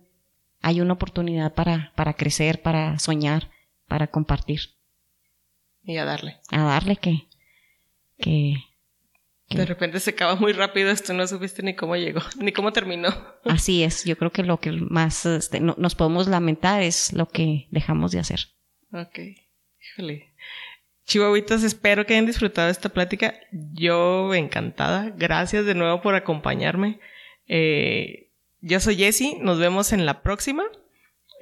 [0.61, 3.49] hay una oportunidad para, para crecer, para soñar,
[3.89, 4.61] para compartir.
[5.83, 6.37] Y a darle.
[6.51, 7.29] A darle que,
[8.19, 8.57] que,
[9.49, 13.09] de repente se acaba muy rápido esto, no supiste ni cómo llegó, ni cómo terminó.
[13.47, 17.69] Así es, yo creo que lo que más este, nos podemos lamentar es lo que
[17.71, 18.41] dejamos de hacer.
[18.93, 19.46] Ok.
[19.97, 20.35] Híjole.
[21.65, 23.35] Espero que hayan disfrutado esta plática.
[23.51, 25.11] Yo encantada.
[25.17, 27.01] Gracias de nuevo por acompañarme.
[27.49, 28.31] Eh,
[28.61, 30.65] yo soy Jessie, nos vemos en la próxima.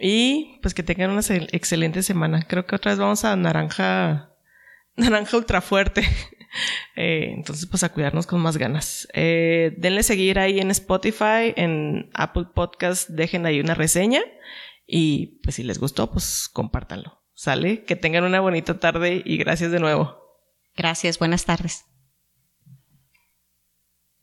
[0.01, 2.43] Y pues que tengan una excelente semana.
[2.47, 4.31] Creo que otra vez vamos a naranja,
[4.97, 6.03] naranja ultra fuerte.
[6.95, 9.09] Eh, entonces, pues a cuidarnos con más ganas.
[9.13, 14.21] Eh, denle seguir ahí en Spotify, en Apple Podcast, dejen ahí una reseña.
[14.87, 17.24] Y pues si les gustó, pues compártanlo.
[17.35, 17.85] ¿Sale?
[17.85, 20.17] Que tengan una bonita tarde y gracias de nuevo.
[20.77, 21.85] Gracias, buenas tardes.